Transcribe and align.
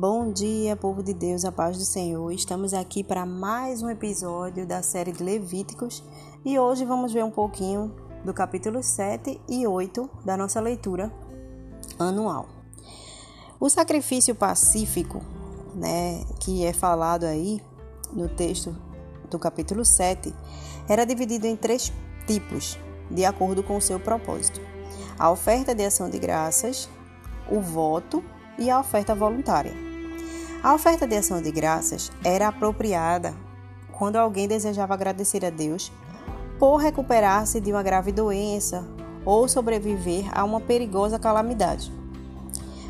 Bom 0.00 0.30
dia, 0.30 0.76
povo 0.76 1.02
de 1.02 1.12
Deus, 1.12 1.44
a 1.44 1.50
paz 1.50 1.76
do 1.76 1.84
Senhor. 1.84 2.30
Estamos 2.30 2.72
aqui 2.72 3.02
para 3.02 3.26
mais 3.26 3.82
um 3.82 3.90
episódio 3.90 4.64
da 4.64 4.80
série 4.80 5.10
de 5.10 5.24
Levíticos 5.24 6.04
e 6.44 6.56
hoje 6.56 6.84
vamos 6.84 7.12
ver 7.12 7.24
um 7.24 7.32
pouquinho 7.32 7.92
do 8.24 8.32
capítulo 8.32 8.80
7 8.80 9.40
e 9.48 9.66
8 9.66 10.08
da 10.24 10.36
nossa 10.36 10.60
leitura 10.60 11.12
anual. 11.98 12.46
O 13.58 13.68
sacrifício 13.68 14.36
pacífico, 14.36 15.20
né, 15.74 16.24
que 16.38 16.64
é 16.64 16.72
falado 16.72 17.24
aí 17.24 17.60
no 18.12 18.28
texto 18.28 18.76
do 19.28 19.36
capítulo 19.36 19.84
7, 19.84 20.32
era 20.88 21.04
dividido 21.04 21.48
em 21.48 21.56
três 21.56 21.92
tipos, 22.24 22.78
de 23.10 23.24
acordo 23.24 23.64
com 23.64 23.76
o 23.76 23.82
seu 23.82 23.98
propósito: 23.98 24.60
a 25.18 25.28
oferta 25.28 25.74
de 25.74 25.84
ação 25.84 26.08
de 26.08 26.20
graças, 26.20 26.88
o 27.50 27.60
voto 27.60 28.22
e 28.56 28.70
a 28.70 28.78
oferta 28.78 29.12
voluntária. 29.12 29.87
A 30.60 30.74
oferta 30.74 31.06
de 31.06 31.16
ação 31.16 31.40
de 31.40 31.52
graças 31.52 32.10
era 32.24 32.48
apropriada 32.48 33.32
quando 33.92 34.16
alguém 34.16 34.48
desejava 34.48 34.92
agradecer 34.92 35.44
a 35.44 35.50
Deus 35.50 35.92
por 36.58 36.78
recuperar-se 36.78 37.60
de 37.60 37.70
uma 37.70 37.82
grave 37.82 38.10
doença 38.10 38.84
ou 39.24 39.46
sobreviver 39.46 40.28
a 40.36 40.42
uma 40.42 40.60
perigosa 40.60 41.16
calamidade. 41.18 41.92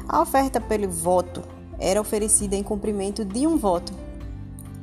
A 0.09 0.23
oferta 0.23 0.59
pelo 0.61 0.89
voto 0.89 1.43
era 1.79 2.01
oferecida 2.01 2.57
em 2.57 2.63
cumprimento 2.63 3.23
de 3.23 3.47
um 3.47 3.59
voto. 3.59 3.93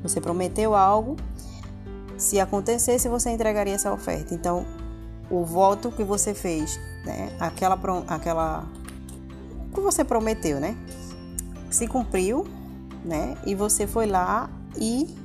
Você 0.04 0.22
prometeu 0.22 0.76
algo, 0.76 1.16
se 2.18 2.40
acontecesse, 2.40 3.10
você 3.10 3.32
entregaria 3.32 3.74
essa 3.74 3.92
oferta. 3.92 4.36
Então, 4.36 4.64
o 5.30 5.44
voto 5.44 5.92
que 5.92 6.04
você 6.04 6.36
fez, 6.36 6.80
né, 7.04 7.36
aquela, 7.40 7.80
aquela 8.08 8.68
que 9.74 9.82
você 9.82 10.04
prometeu, 10.04 10.60
né? 10.60 10.78
Se 11.72 11.88
cumpriu, 11.88 12.46
né? 13.06 13.38
E 13.46 13.54
você 13.56 13.86
foi 13.86 14.08
lá 14.08 14.50
e 14.78 15.16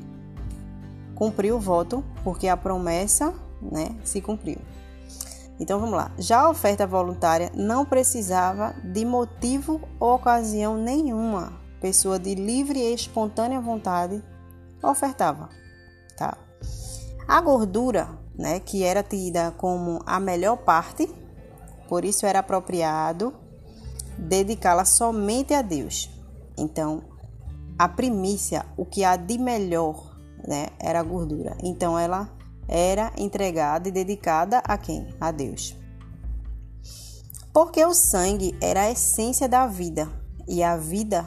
cumpriu 1.15 1.57
o 1.57 1.61
voto, 1.61 2.05
porque 2.23 2.47
a 2.47 2.57
promessa, 2.57 3.35
né, 3.61 3.97
se 4.05 4.21
cumpriu. 4.21 4.59
Então 5.59 5.79
vamos 5.79 5.95
lá. 5.95 6.11
Já 6.19 6.41
a 6.41 6.51
oferta 6.51 6.87
voluntária 6.87 7.51
não 7.55 7.85
precisava 7.85 8.75
de 8.85 9.05
motivo 9.05 9.81
ou 9.99 10.15
ocasião 10.15 10.77
nenhuma. 10.77 11.53
Pessoa 11.81 12.19
de 12.19 12.35
livre 12.35 12.79
e 12.79 12.95
espontânea 12.95 13.61
vontade 13.61 14.23
ofertava, 14.83 15.49
tá? 16.17 16.37
A 17.29 17.41
gordura, 17.41 18.09
né, 18.35 18.61
que 18.61 18.83
era 18.83 19.03
tida 19.03 19.53
como 19.57 20.03
a 20.07 20.19
melhor 20.19 20.57
parte, 20.57 21.09
por 21.89 22.05
isso 22.05 22.25
era 22.25 22.39
apropriado 22.39 23.35
dedicá-la 24.17 24.85
somente 24.85 25.55
a 25.55 25.63
Deus. 25.63 26.11
Então, 26.57 27.03
a 27.81 27.89
primícia, 27.89 28.67
o 28.77 28.85
que 28.85 29.05
há 29.05 29.17
de 29.17 29.39
melhor, 29.39 30.15
né, 30.47 30.67
era 30.79 31.01
a 31.01 31.03
gordura. 31.03 31.57
Então, 31.63 31.99
ela 31.99 32.31
era 32.69 33.11
entregada 33.17 33.89
e 33.89 33.91
dedicada 33.91 34.59
a 34.59 34.77
quem? 34.77 35.09
A 35.19 35.31
Deus. 35.31 35.75
Porque 37.55 37.83
o 37.83 37.95
sangue 37.95 38.55
era 38.61 38.83
a 38.83 38.91
essência 38.91 39.49
da 39.49 39.67
vida. 39.67 40.07
E 40.47 40.63
a 40.63 40.77
vida, 40.77 41.25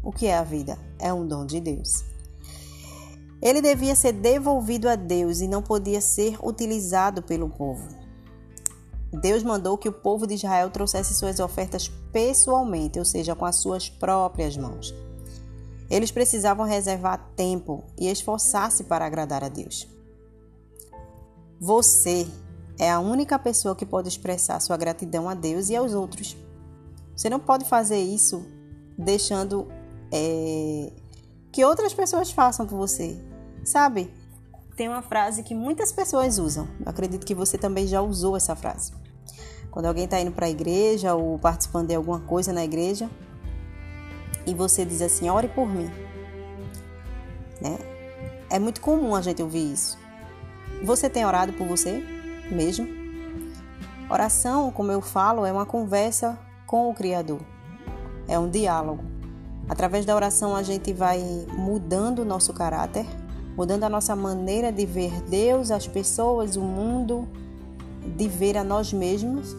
o 0.00 0.12
que 0.12 0.28
é 0.28 0.36
a 0.36 0.44
vida? 0.44 0.78
É 1.00 1.12
um 1.12 1.26
dom 1.26 1.44
de 1.44 1.58
Deus. 1.60 2.04
Ele 3.42 3.60
devia 3.60 3.96
ser 3.96 4.12
devolvido 4.12 4.88
a 4.88 4.94
Deus 4.94 5.40
e 5.40 5.48
não 5.48 5.60
podia 5.60 6.00
ser 6.00 6.38
utilizado 6.40 7.20
pelo 7.20 7.48
povo. 7.48 7.88
Deus 9.12 9.42
mandou 9.42 9.76
que 9.76 9.88
o 9.88 9.92
povo 9.92 10.24
de 10.24 10.34
Israel 10.34 10.70
trouxesse 10.70 11.14
suas 11.14 11.40
ofertas 11.40 11.88
pessoalmente, 12.12 12.96
ou 12.96 13.04
seja, 13.04 13.34
com 13.34 13.44
as 13.44 13.56
suas 13.56 13.88
próprias 13.88 14.56
mãos. 14.56 14.94
Eles 15.88 16.10
precisavam 16.10 16.66
reservar 16.66 17.30
tempo 17.36 17.84
e 17.98 18.08
esforçar-se 18.08 18.84
para 18.84 19.06
agradar 19.06 19.44
a 19.44 19.48
Deus. 19.48 19.88
Você 21.60 22.26
é 22.78 22.90
a 22.90 23.00
única 23.00 23.38
pessoa 23.38 23.74
que 23.74 23.86
pode 23.86 24.08
expressar 24.08 24.60
sua 24.60 24.76
gratidão 24.76 25.28
a 25.28 25.34
Deus 25.34 25.70
e 25.70 25.76
aos 25.76 25.94
outros. 25.94 26.36
Você 27.16 27.30
não 27.30 27.40
pode 27.40 27.64
fazer 27.64 27.98
isso 27.98 28.44
deixando 28.98 29.68
é, 30.12 30.92
que 31.52 31.64
outras 31.64 31.94
pessoas 31.94 32.30
façam 32.30 32.66
por 32.66 32.76
você. 32.76 33.16
Sabe? 33.64 34.12
Tem 34.76 34.88
uma 34.88 35.02
frase 35.02 35.42
que 35.42 35.54
muitas 35.54 35.90
pessoas 35.92 36.38
usam. 36.38 36.68
Eu 36.80 36.90
acredito 36.90 37.24
que 37.24 37.34
você 37.34 37.56
também 37.56 37.86
já 37.86 38.02
usou 38.02 38.36
essa 38.36 38.54
frase. 38.54 38.92
Quando 39.70 39.86
alguém 39.86 40.04
está 40.04 40.20
indo 40.20 40.32
para 40.32 40.46
a 40.46 40.50
igreja 40.50 41.14
ou 41.14 41.38
participando 41.38 41.88
de 41.88 41.94
alguma 41.94 42.20
coisa 42.20 42.52
na 42.52 42.64
igreja 42.64 43.10
e 44.46 44.54
você 44.54 44.84
diz 44.84 45.02
assim: 45.02 45.28
ore 45.28 45.48
por 45.48 45.68
mim. 45.68 45.90
Né? 47.60 47.78
É 48.50 48.58
muito 48.58 48.80
comum 48.80 49.14
a 49.14 49.20
gente 49.20 49.42
ouvir 49.42 49.72
isso. 49.72 49.98
Você 50.84 51.10
tem 51.10 51.24
orado 51.24 51.52
por 51.54 51.66
você 51.66 52.02
mesmo? 52.50 52.86
Oração, 54.08 54.70
como 54.70 54.92
eu 54.92 55.00
falo, 55.00 55.44
é 55.44 55.52
uma 55.52 55.66
conversa 55.66 56.38
com 56.66 56.88
o 56.88 56.94
Criador, 56.94 57.40
é 58.28 58.38
um 58.38 58.48
diálogo. 58.48 59.02
Através 59.68 60.06
da 60.06 60.14
oração, 60.14 60.54
a 60.54 60.62
gente 60.62 60.92
vai 60.92 61.20
mudando 61.52 62.20
o 62.20 62.24
nosso 62.24 62.52
caráter, 62.52 63.04
mudando 63.56 63.82
a 63.82 63.88
nossa 63.88 64.14
maneira 64.14 64.70
de 64.70 64.86
ver 64.86 65.22
Deus, 65.22 65.72
as 65.72 65.88
pessoas, 65.88 66.56
o 66.56 66.60
mundo, 66.60 67.26
de 68.16 68.28
ver 68.28 68.56
a 68.56 68.62
nós 68.62 68.92
mesmos 68.92 69.56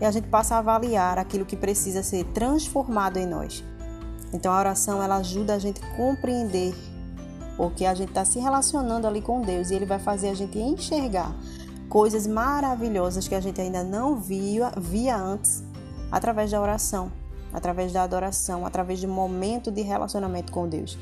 e 0.00 0.04
a 0.04 0.10
gente 0.10 0.28
passa 0.28 0.56
a 0.56 0.58
avaliar 0.58 1.18
aquilo 1.18 1.46
que 1.46 1.56
precisa 1.56 2.02
ser 2.02 2.24
transformado 2.26 3.16
em 3.16 3.26
nós. 3.26 3.64
Então 4.32 4.52
a 4.52 4.58
oração 4.58 5.02
ela 5.02 5.16
ajuda 5.16 5.54
a 5.54 5.58
gente 5.58 5.80
a 5.82 5.96
compreender 5.96 6.74
porque 7.56 7.86
a 7.86 7.94
gente 7.94 8.10
está 8.10 8.24
se 8.24 8.38
relacionando 8.38 9.06
ali 9.06 9.22
com 9.22 9.40
Deus 9.40 9.70
e 9.70 9.74
Ele 9.74 9.86
vai 9.86 9.98
fazer 9.98 10.28
a 10.28 10.34
gente 10.34 10.58
enxergar 10.58 11.34
coisas 11.88 12.26
maravilhosas 12.26 13.26
que 13.26 13.34
a 13.34 13.40
gente 13.40 13.60
ainda 13.60 13.82
não 13.82 14.16
via, 14.16 14.72
via 14.76 15.16
antes 15.16 15.64
através 16.10 16.50
da 16.50 16.60
oração, 16.60 17.10
através 17.52 17.92
da 17.92 18.02
adoração, 18.02 18.66
através 18.66 19.00
de 19.00 19.06
momento 19.06 19.70
de 19.70 19.80
relacionamento 19.80 20.52
com 20.52 20.68
Deus. 20.68 20.98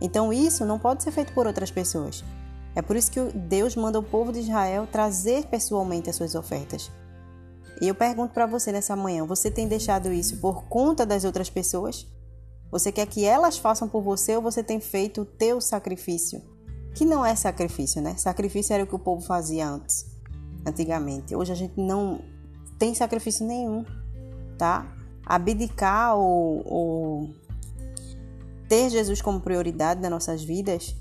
Então 0.00 0.32
isso 0.32 0.64
não 0.64 0.78
pode 0.78 1.02
ser 1.02 1.10
feito 1.10 1.32
por 1.32 1.46
outras 1.46 1.70
pessoas. 1.70 2.24
É 2.74 2.80
por 2.80 2.96
isso 2.96 3.10
que 3.10 3.20
Deus 3.20 3.76
manda 3.76 3.98
o 3.98 4.02
povo 4.02 4.32
de 4.32 4.40
Israel 4.40 4.88
trazer 4.90 5.44
pessoalmente 5.46 6.08
as 6.08 6.16
suas 6.16 6.34
ofertas. 6.34 6.90
E 7.80 7.88
eu 7.88 7.94
pergunto 7.94 8.32
para 8.32 8.46
você 8.46 8.72
nessa 8.72 8.96
manhã: 8.96 9.26
você 9.26 9.50
tem 9.50 9.68
deixado 9.68 10.10
isso 10.12 10.38
por 10.38 10.64
conta 10.64 11.04
das 11.04 11.24
outras 11.24 11.50
pessoas? 11.50 12.06
Você 12.72 12.90
quer 12.90 13.06
que 13.06 13.22
elas 13.22 13.58
façam 13.58 13.86
por 13.86 14.02
você 14.02 14.34
ou 14.34 14.40
você 14.40 14.64
tem 14.64 14.80
feito 14.80 15.20
o 15.20 15.24
teu 15.26 15.60
sacrifício? 15.60 16.40
Que 16.94 17.04
não 17.04 17.24
é 17.24 17.36
sacrifício, 17.36 18.00
né? 18.00 18.16
Sacrifício 18.16 18.72
era 18.72 18.82
o 18.82 18.86
que 18.86 18.94
o 18.94 18.98
povo 18.98 19.20
fazia 19.20 19.68
antes, 19.68 20.06
antigamente. 20.66 21.36
Hoje 21.36 21.52
a 21.52 21.54
gente 21.54 21.78
não 21.78 22.24
tem 22.78 22.94
sacrifício 22.94 23.46
nenhum, 23.46 23.84
tá? 24.56 24.90
Abdicar 25.26 26.16
ou, 26.16 26.62
ou 26.66 27.34
ter 28.70 28.88
Jesus 28.88 29.20
como 29.20 29.38
prioridade 29.38 30.00
nas 30.00 30.10
nossas 30.10 30.42
vidas 30.42 30.96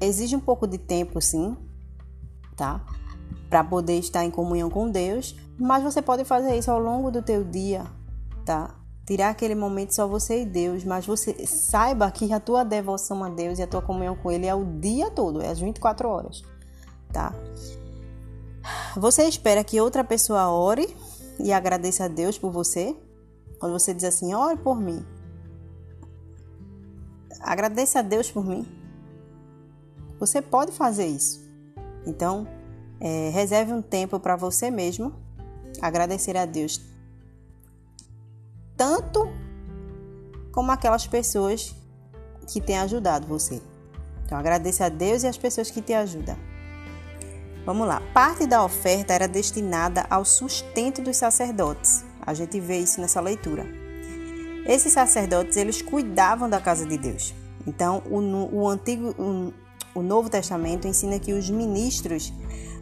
exige 0.00 0.34
um 0.34 0.40
pouco 0.40 0.66
de 0.66 0.76
tempo, 0.76 1.20
sim, 1.20 1.56
tá? 2.56 2.84
Para 3.48 3.62
poder 3.62 3.98
estar 3.98 4.24
em 4.24 4.30
comunhão 4.30 4.68
com 4.68 4.90
Deus, 4.90 5.36
mas 5.56 5.84
você 5.84 6.02
pode 6.02 6.24
fazer 6.24 6.56
isso 6.56 6.70
ao 6.70 6.80
longo 6.80 7.12
do 7.12 7.22
teu 7.22 7.44
dia, 7.44 7.84
tá? 8.44 8.79
Tirar 9.10 9.30
aquele 9.30 9.56
momento 9.56 9.92
só 9.92 10.06
você 10.06 10.42
e 10.42 10.46
Deus, 10.46 10.84
mas 10.84 11.04
você 11.04 11.44
saiba 11.44 12.08
que 12.12 12.32
a 12.32 12.38
tua 12.38 12.62
devoção 12.62 13.24
a 13.24 13.28
Deus 13.28 13.58
e 13.58 13.62
a 13.62 13.66
tua 13.66 13.82
comunhão 13.82 14.14
com 14.14 14.30
Ele 14.30 14.46
é 14.46 14.54
o 14.54 14.64
dia 14.64 15.10
todo, 15.10 15.42
é 15.42 15.48
as 15.48 15.58
24 15.58 16.08
horas, 16.08 16.44
tá? 17.12 17.34
Você 18.96 19.24
espera 19.24 19.64
que 19.64 19.80
outra 19.80 20.04
pessoa 20.04 20.48
ore 20.52 20.96
e 21.40 21.52
agradeça 21.52 22.04
a 22.04 22.08
Deus 22.08 22.38
por 22.38 22.52
você? 22.52 22.96
Quando 23.58 23.72
você 23.72 23.92
diz 23.92 24.04
assim, 24.04 24.32
ore 24.32 24.56
por 24.58 24.80
mim. 24.80 25.04
Agradeça 27.40 27.98
a 27.98 28.02
Deus 28.02 28.30
por 28.30 28.46
mim. 28.46 28.64
Você 30.20 30.40
pode 30.40 30.70
fazer 30.70 31.06
isso. 31.06 31.40
Então, 32.06 32.46
é, 33.00 33.30
reserve 33.30 33.72
um 33.72 33.82
tempo 33.82 34.20
para 34.20 34.36
você 34.36 34.70
mesmo 34.70 35.12
agradecer 35.82 36.36
a 36.36 36.46
Deus 36.46 36.89
tanto 38.80 39.30
como 40.52 40.72
aquelas 40.72 41.06
pessoas 41.06 41.76
que 42.50 42.62
têm 42.62 42.78
ajudado 42.78 43.26
você. 43.26 43.60
Então 44.24 44.38
agradeça 44.38 44.86
a 44.86 44.88
Deus 44.88 45.22
e 45.22 45.26
as 45.26 45.36
pessoas 45.36 45.70
que 45.70 45.82
te 45.82 45.92
ajudam. 45.92 46.34
Vamos 47.66 47.86
lá. 47.86 48.00
Parte 48.14 48.46
da 48.46 48.64
oferta 48.64 49.12
era 49.12 49.28
destinada 49.28 50.06
ao 50.08 50.24
sustento 50.24 51.02
dos 51.02 51.18
sacerdotes. 51.18 52.06
A 52.22 52.32
gente 52.32 52.58
vê 52.58 52.78
isso 52.78 53.02
nessa 53.02 53.20
leitura. 53.20 53.66
Esses 54.66 54.94
sacerdotes 54.94 55.58
eles 55.58 55.82
cuidavam 55.82 56.48
da 56.48 56.58
casa 56.58 56.86
de 56.86 56.96
Deus. 56.96 57.34
Então 57.66 58.02
o, 58.06 58.60
o 58.62 58.66
antigo, 58.66 59.14
o, 59.18 59.52
o 59.94 60.02
Novo 60.02 60.30
Testamento 60.30 60.88
ensina 60.88 61.18
que 61.18 61.34
os 61.34 61.50
ministros 61.50 62.32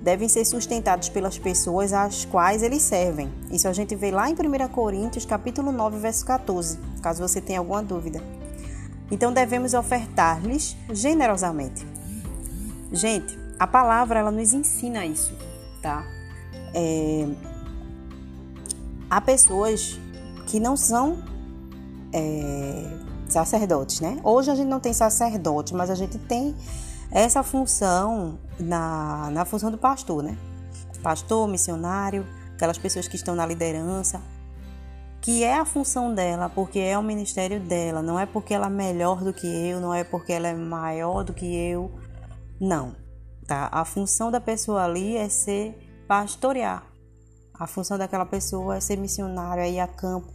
devem 0.01 0.29
ser 0.29 0.45
sustentados 0.45 1.09
pelas 1.09 1.39
pessoas 1.39 1.93
às 1.93 2.25
quais 2.25 2.63
eles 2.63 2.83
servem. 2.83 3.33
Isso 3.51 3.69
a 3.69 3.73
gente 3.73 3.95
vê 3.95 4.11
lá 4.11 4.31
em 4.31 4.35
1 4.35 4.69
Coríntios, 4.69 5.25
capítulo 5.25 5.73
9, 5.73 5.99
verso 5.99 6.25
14, 6.25 6.79
caso 7.03 7.27
você 7.27 7.41
tenha 7.41 7.59
alguma 7.59 7.83
dúvida. 7.83 8.23
Então 9.11 9.33
devemos 9.33 9.75
ofertar-lhes 9.75 10.77
generosamente. 10.93 11.87
Gente, 12.93 13.39
a 13.59 13.67
palavra 13.67 14.21
ela 14.21 14.31
nos 14.31 14.53
ensina 14.53 15.05
isso, 15.05 15.35
tá? 15.83 16.07
É... 16.75 17.27
Há 19.11 19.21
pessoas 19.21 19.99
que 20.47 20.61
não 20.61 20.77
são 20.77 21.19
é... 22.13 22.99
sacerdotes, 23.29 24.01
né? 24.01 24.19
Hoje 24.23 24.51
a 24.51 24.55
gente 24.55 24.69
não 24.69 24.81
tem 24.81 24.93
sacerdote, 24.93 25.75
mas 25.75 25.91
a 25.91 25.95
gente 25.95 26.19
tem 26.19 26.55
essa 27.11 27.43
função 27.43 28.39
na, 28.59 29.31
na 29.31 29.45
função 29.45 29.71
do 29.71 29.79
pastor, 29.79 30.23
né? 30.23 30.37
Pastor, 31.03 31.49
missionário, 31.49 32.27
aquelas 32.55 32.77
pessoas 32.77 33.09
que 33.09 33.17
estão 33.17 33.35
na 33.35 33.47
liderança, 33.47 34.21
que 35.21 35.43
é 35.43 35.59
a 35.59 35.65
função 35.65 36.15
dela, 36.15 36.49
porque 36.49 36.79
é 36.79 36.99
o 36.99 37.03
ministério 37.03 37.61
dela, 37.61 38.03
não 38.03 38.19
é 38.19 38.27
porque 38.27 38.53
ela 38.53 38.67
é 38.67 38.71
melhor 38.71 39.23
do 39.23 39.33
que 39.33 39.47
eu, 39.47 39.81
não 39.81 39.93
é 39.93 40.05
porque 40.05 40.33
ela 40.33 40.49
é 40.49 40.55
maior 40.55 41.25
do 41.25 41.33
que 41.33 41.47
eu, 41.47 41.91
não, 42.61 42.95
tá? 43.47 43.69
A 43.73 43.85
função 43.85 44.31
da 44.31 44.41
pessoa 44.41 44.85
ali 44.85 45.17
é 45.17 45.29
ser 45.29 46.05
pastorear. 46.07 46.85
A 47.55 47.67
função 47.67 47.99
daquela 47.99 48.27
pessoa 48.27 48.77
é 48.77 48.81
ser 48.81 48.97
missionário, 48.99 49.63
é 49.63 49.71
ir 49.71 49.81
a 49.81 49.87
campo, 49.87 50.33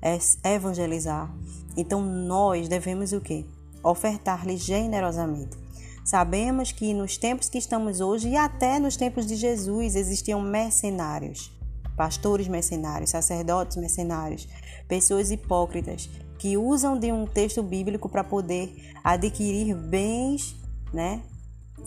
é 0.00 0.18
evangelizar. 0.54 1.30
Então 1.76 2.00
nós 2.00 2.68
devemos 2.68 3.12
o 3.12 3.20
quê? 3.20 3.44
Ofertar-lhe 3.82 4.56
generosamente. 4.56 5.63
Sabemos 6.04 6.70
que 6.70 6.92
nos 6.92 7.16
tempos 7.16 7.48
que 7.48 7.58
estamos 7.58 8.00
hoje 8.00 8.28
e 8.28 8.36
até 8.36 8.78
nos 8.78 8.96
tempos 8.96 9.26
de 9.26 9.36
Jesus 9.36 9.96
existiam 9.96 10.40
mercenários 10.40 11.54
pastores 11.96 12.48
mercenários, 12.48 13.10
sacerdotes 13.10 13.76
mercenários, 13.76 14.48
pessoas 14.88 15.30
hipócritas 15.30 16.10
que 16.38 16.56
usam 16.56 16.98
de 16.98 17.10
um 17.12 17.26
texto 17.26 17.62
bíblico 17.62 18.08
para 18.08 18.24
poder 18.24 18.92
adquirir 19.02 19.74
bens, 19.74 20.56
né, 20.92 21.22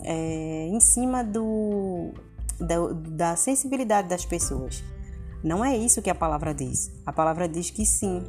é, 0.02 0.66
em 0.66 0.80
cima 0.80 1.22
do, 1.22 2.12
da, 2.58 2.76
da 2.92 3.36
sensibilidade 3.36 4.08
das 4.08 4.24
pessoas. 4.24 4.82
Não 5.42 5.64
é 5.64 5.76
isso 5.76 6.02
que 6.02 6.10
a 6.10 6.14
palavra 6.14 6.52
diz. 6.52 6.90
A 7.06 7.12
palavra 7.12 7.48
diz 7.48 7.70
que 7.70 7.86
sim, 7.86 8.24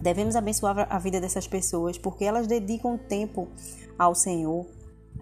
devemos 0.00 0.36
abençoar 0.36 0.86
a 0.88 0.98
vida 0.98 1.20
dessas 1.20 1.48
pessoas 1.48 1.98
porque 1.98 2.24
elas 2.24 2.46
dedicam 2.46 2.96
tempo 2.96 3.48
ao 3.98 4.14
Senhor. 4.14 4.66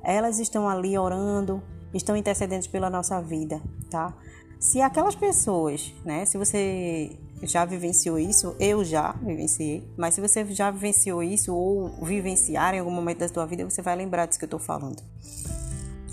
Elas 0.09 0.39
estão 0.39 0.69
ali 0.69 0.97
orando, 0.97 1.61
estão 1.93 2.17
intercedendo 2.17 2.69
pela 2.69 2.89
nossa 2.89 3.21
vida, 3.21 3.61
tá? 3.91 4.15
Se 4.61 4.81
aquelas 4.81 5.17
pessoas, 5.17 5.93
né, 6.05 6.25
se 6.25 6.39
você 6.39 7.19
já 7.43 7.65
vivenciou 7.65 8.17
isso, 8.17 8.55
eu 8.61 8.85
já 8.85 9.17
vivenciei, 9.21 9.85
mas 9.99 10.15
se 10.15 10.21
você 10.21 10.45
já 10.47 10.71
vivenciou 10.71 11.25
isso 11.25 11.53
ou 11.53 11.89
vivenciar 12.05 12.73
em 12.73 12.79
algum 12.79 12.93
momento 12.93 13.19
da 13.19 13.29
sua 13.29 13.45
vida, 13.47 13.69
você 13.69 13.83
vai 13.83 13.97
lembrar 13.97 14.27
disso 14.27 14.39
que 14.39 14.45
eu 14.45 14.47
estou 14.47 14.61
falando. 14.61 15.03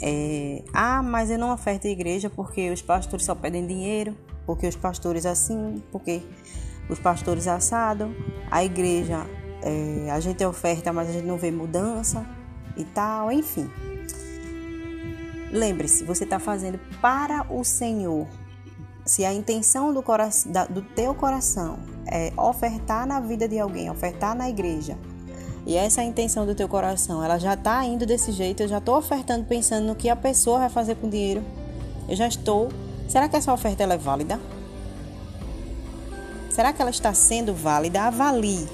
É, 0.02 0.64
ah, 0.74 1.04
mas 1.04 1.30
eu 1.30 1.38
não 1.38 1.54
oferto 1.54 1.86
a 1.86 1.92
igreja 1.92 2.32
porque 2.32 2.72
os 2.72 2.82
pastores 2.82 3.24
só 3.28 3.36
pedem 3.36 3.68
dinheiro, 3.68 4.18
porque 4.44 4.68
os 4.68 4.76
pastores 4.76 5.24
assim, 5.24 5.84
porque 5.92 6.24
os 6.90 6.98
pastores 6.98 7.48
assado, 7.48 8.14
a 8.50 8.66
igreja 8.66 9.26
é, 9.62 10.10
a 10.10 10.20
gente 10.20 10.44
oferta, 10.44 10.92
mas 10.92 11.10
a 11.10 11.14
gente 11.14 11.28
não 11.28 11.38
vê 11.38 11.52
mudança 11.52 12.28
e 12.76 12.84
tal, 12.84 13.32
enfim. 13.32 13.70
Lembre-se, 15.52 16.04
você 16.04 16.24
está 16.24 16.40
fazendo 16.40 16.80
para 17.02 17.46
o 17.50 17.64
Senhor. 17.64 18.28
Se 19.06 19.24
a 19.26 19.34
intenção 19.34 19.94
do, 19.94 20.02
coração, 20.02 20.52
do 20.70 20.82
teu 20.82 21.14
coração 21.14 21.78
é 22.08 22.32
ofertar 22.38 23.06
na 23.06 23.20
vida 23.20 23.48
de 23.48 23.60
alguém, 23.60 23.90
ofertar 23.90 24.36
na 24.36 24.50
igreja, 24.50 24.98
e 25.66 25.76
essa 25.76 26.02
é 26.02 26.06
intenção 26.06 26.46
do 26.46 26.54
teu 26.54 26.68
coração, 26.68 27.24
ela 27.24 27.38
já 27.38 27.54
está 27.54 27.84
indo 27.86 28.06
desse 28.06 28.32
jeito, 28.32 28.64
eu 28.64 28.68
já 28.68 28.80
estou 28.80 28.98
ofertando 28.98 29.46
pensando 29.46 29.88
no 29.88 29.96
que 29.96 30.10
a 30.10 30.16
pessoa 30.16 30.60
vai 30.60 30.70
fazer 30.70 30.96
com 30.96 31.08
o 31.08 31.10
dinheiro. 31.10 31.44
Eu 32.08 32.16
já 32.16 32.28
estou. 32.28 32.70
Será 33.08 33.30
que 33.30 33.36
essa 33.36 33.54
oferta 33.54 33.84
é 33.84 33.98
válida? 33.98 34.40
Será 36.50 36.74
que 36.74 36.82
ela 36.82 36.92
está 36.92 37.14
sendo 37.14 37.54
válida? 37.54 38.04
Avalie, 38.04 38.68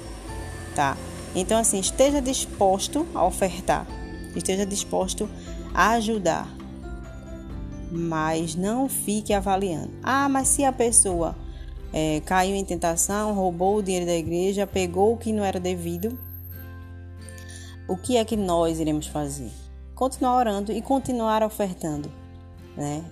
tá? 0.75 0.97
Então, 1.35 1.59
assim, 1.59 1.79
esteja 1.79 2.21
disposto 2.21 3.05
a 3.13 3.25
ofertar, 3.25 3.85
esteja 4.35 4.65
disposto 4.65 5.29
a 5.73 5.91
ajudar, 5.91 6.47
mas 7.91 8.55
não 8.55 8.89
fique 8.89 9.33
avaliando. 9.33 9.91
Ah, 10.03 10.27
mas 10.27 10.47
se 10.47 10.63
a 10.63 10.71
pessoa 10.71 11.35
é, 11.93 12.21
caiu 12.21 12.55
em 12.55 12.65
tentação, 12.65 13.33
roubou 13.33 13.77
o 13.77 13.83
dinheiro 13.83 14.05
da 14.05 14.15
igreja, 14.15 14.65
pegou 14.65 15.13
o 15.13 15.17
que 15.17 15.31
não 15.31 15.43
era 15.43 15.59
devido, 15.59 16.17
o 17.87 17.97
que 17.97 18.17
é 18.17 18.25
que 18.25 18.35
nós 18.35 18.79
iremos 18.79 19.07
fazer? 19.07 19.51
Continuar 19.95 20.37
orando 20.37 20.71
e 20.71 20.81
continuar 20.81 21.43
ofertando, 21.43 22.11
né? 22.77 23.03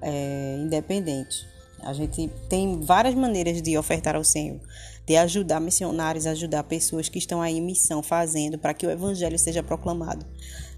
É, 0.00 0.56
independente. 0.60 1.46
A 1.82 1.92
gente 1.92 2.28
tem 2.48 2.80
várias 2.80 3.14
maneiras 3.14 3.62
de 3.62 3.76
ofertar 3.78 4.16
ao 4.16 4.24
Senhor, 4.24 4.60
de 5.06 5.16
ajudar 5.16 5.60
missionários, 5.60 6.26
ajudar 6.26 6.64
pessoas 6.64 7.08
que 7.08 7.18
estão 7.18 7.40
aí 7.40 7.58
em 7.58 7.62
missão 7.62 8.02
fazendo 8.02 8.58
para 8.58 8.74
que 8.74 8.86
o 8.86 8.90
evangelho 8.90 9.38
seja 9.38 9.62
proclamado, 9.62 10.26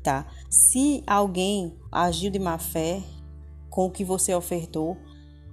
tá? 0.03 0.27
Se 0.51 1.03
alguém 1.07 1.75
agiu 1.91 2.31
de 2.31 2.39
má 2.39 2.59
fé, 2.59 3.03
com 3.71 3.87
o 3.87 3.91
que 3.91 4.05
você 4.05 4.35
ofertou, 4.35 4.97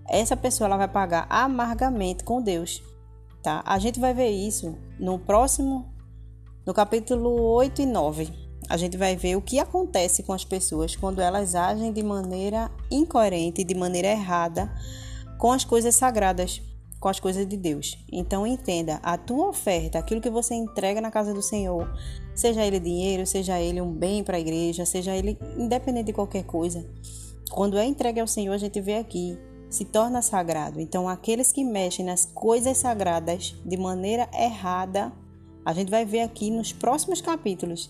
essa 0.09 0.35
pessoa 0.35 0.67
ela 0.67 0.77
vai 0.77 0.87
pagar 0.87 1.27
amargamente 1.29 2.23
com 2.23 2.41
Deus, 2.41 2.81
tá? 3.41 3.63
A 3.65 3.79
gente 3.79 3.99
vai 3.99 4.13
ver 4.13 4.29
isso 4.29 4.77
no 4.99 5.19
próximo 5.19 5.93
no 6.65 6.73
capítulo 6.73 7.29
8 7.41 7.83
e 7.83 7.85
9. 7.85 8.45
A 8.67 8.77
gente 8.77 8.97
vai 8.97 9.15
ver 9.15 9.35
o 9.35 9.41
que 9.41 9.59
acontece 9.59 10.23
com 10.23 10.33
as 10.33 10.43
pessoas 10.43 10.95
quando 10.95 11.21
elas 11.21 11.53
agem 11.53 11.93
de 11.93 12.01
maneira 12.01 12.71
incoerente, 12.89 13.63
de 13.63 13.75
maneira 13.75 14.07
errada 14.07 14.71
com 15.37 15.51
as 15.51 15.63
coisas 15.63 15.95
sagradas, 15.95 16.61
com 16.99 17.07
as 17.07 17.19
coisas 17.19 17.47
de 17.47 17.57
Deus. 17.57 17.97
Então 18.11 18.47
entenda, 18.47 18.99
a 19.03 19.17
tua 19.17 19.49
oferta, 19.49 19.99
aquilo 19.99 20.21
que 20.21 20.29
você 20.29 20.55
entrega 20.55 21.01
na 21.01 21.11
casa 21.11 21.33
do 21.33 21.41
Senhor, 21.41 21.87
seja 22.33 22.65
ele 22.65 22.79
dinheiro, 22.79 23.25
seja 23.25 23.59
ele 23.59 23.81
um 23.81 23.91
bem 23.91 24.23
para 24.23 24.37
a 24.37 24.39
igreja, 24.39 24.85
seja 24.85 25.15
ele 25.15 25.37
independente 25.57 26.07
de 26.07 26.13
qualquer 26.13 26.43
coisa, 26.43 26.85
quando 27.49 27.77
é 27.77 27.85
entregue 27.85 28.19
ao 28.19 28.27
Senhor, 28.27 28.53
a 28.53 28.57
gente 28.57 28.81
vê 28.81 28.95
aqui, 28.95 29.37
se 29.69 29.85
torna 29.85 30.21
sagrado. 30.21 30.79
Então, 30.79 31.07
aqueles 31.07 31.51
que 31.51 31.63
mexem 31.63 32.05
nas 32.05 32.25
coisas 32.25 32.77
sagradas 32.77 33.55
de 33.65 33.77
maneira 33.77 34.27
errada, 34.33 35.11
a 35.63 35.73
gente 35.73 35.89
vai 35.89 36.05
ver 36.05 36.21
aqui 36.21 36.49
nos 36.49 36.73
próximos 36.73 37.21
capítulos 37.21 37.89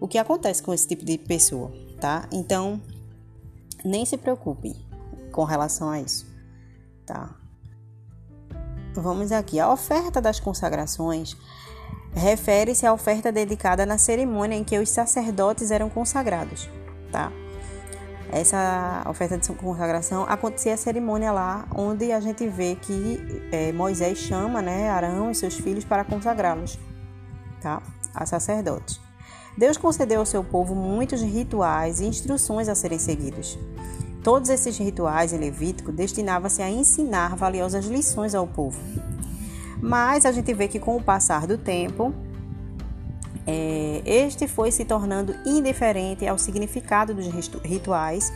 o 0.00 0.08
que 0.08 0.18
acontece 0.18 0.62
com 0.62 0.72
esse 0.72 0.88
tipo 0.88 1.04
de 1.04 1.18
pessoa, 1.18 1.72
tá? 2.00 2.28
Então, 2.32 2.80
nem 3.84 4.04
se 4.04 4.16
preocupe 4.16 4.74
com 5.30 5.44
relação 5.44 5.90
a 5.90 6.00
isso, 6.00 6.26
tá? 7.10 7.30
Vamos 8.94 9.32
aqui. 9.32 9.58
A 9.58 9.72
oferta 9.72 10.20
das 10.20 10.38
consagrações 10.38 11.36
refere-se 12.12 12.86
à 12.86 12.92
oferta 12.92 13.32
dedicada 13.32 13.84
na 13.84 13.98
cerimônia 13.98 14.56
em 14.56 14.64
que 14.64 14.78
os 14.78 14.88
sacerdotes 14.88 15.70
eram 15.70 15.88
consagrados, 15.88 16.68
tá? 17.10 17.32
essa 18.32 19.04
oferta 19.08 19.36
de 19.36 19.48
consagração, 19.54 20.24
acontecia 20.28 20.74
a 20.74 20.76
cerimônia 20.76 21.32
lá, 21.32 21.66
onde 21.74 22.12
a 22.12 22.20
gente 22.20 22.46
vê 22.46 22.76
que 22.76 23.18
é, 23.50 23.72
Moisés 23.72 24.18
chama 24.18 24.62
né, 24.62 24.88
Arão 24.88 25.32
e 25.32 25.34
seus 25.34 25.54
filhos 25.54 25.84
para 25.84 26.04
consagrá-los 26.04 26.78
tá, 27.60 27.82
a 28.14 28.24
sacerdotes. 28.24 29.00
Deus 29.58 29.76
concedeu 29.76 30.20
ao 30.20 30.26
seu 30.26 30.44
povo 30.44 30.76
muitos 30.76 31.22
rituais 31.22 32.00
e 32.00 32.06
instruções 32.06 32.68
a 32.68 32.74
serem 32.74 33.00
seguidos. 33.00 33.58
Todos 34.22 34.50
esses 34.50 34.76
rituais 34.76 35.32
em 35.32 35.38
Levítico 35.38 35.90
destinavam-se 35.90 36.60
a 36.60 36.70
ensinar 36.70 37.36
valiosas 37.36 37.86
lições 37.86 38.34
ao 38.34 38.46
povo. 38.46 38.78
Mas 39.80 40.26
a 40.26 40.32
gente 40.32 40.52
vê 40.52 40.68
que 40.68 40.78
com 40.78 40.96
o 40.96 41.02
passar 41.02 41.46
do 41.46 41.56
tempo, 41.56 42.12
é, 43.46 44.02
este 44.04 44.46
foi 44.46 44.70
se 44.70 44.84
tornando 44.84 45.34
indiferente 45.46 46.26
ao 46.26 46.38
significado 46.38 47.14
dos 47.14 47.26
rituais 47.64 48.30